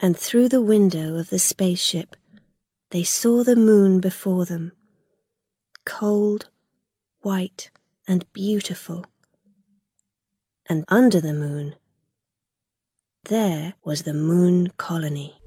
and 0.00 0.16
through 0.16 0.48
the 0.48 0.62
window 0.62 1.16
of 1.16 1.30
the 1.30 1.38
spaceship 1.38 2.16
they 2.90 3.02
saw 3.02 3.42
the 3.42 3.56
moon 3.56 4.00
before 4.00 4.44
them, 4.44 4.72
cold, 5.84 6.48
white, 7.20 7.70
and 8.06 8.30
beautiful. 8.32 9.04
And 10.68 10.84
under 10.88 11.20
the 11.20 11.32
moon, 11.32 11.74
there 13.24 13.74
was 13.84 14.02
the 14.02 14.14
moon 14.14 14.68
colony. 14.76 15.40